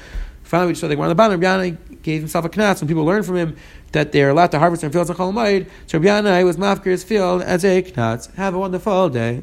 Finally, 0.45 0.69
we 0.69 0.75
saw 0.77 0.87
the 0.87 0.95
Gemara 0.95 1.07
on 1.07 1.09
the 1.09 1.15
bottom. 1.17 1.41
Rabbi 1.41 1.77
gave 2.03 2.21
himself 2.21 2.45
a 2.45 2.49
knatz 2.49 2.81
when 2.81 2.89
people 2.89 3.05
learned 3.05 3.27
from 3.27 3.37
him 3.37 3.57
that 3.91 4.13
they 4.13 4.23
are 4.23 4.29
allowed 4.29 4.53
to 4.53 4.61
harvest 4.61 4.83
their 4.83 4.91
fields 4.91 5.11
on 5.11 5.17
chol 5.17 5.67
So 5.89 5.99
Rabbi 5.99 6.45
was 6.45 6.57
mafkir 6.57 6.87
his 6.93 7.03
field 7.03 7.43
as 7.43 7.65
a 7.65 7.83
knatz. 7.83 8.33
Have 8.35 8.55
a 8.55 8.59
wonderful 8.59 9.09
day. 9.09 9.43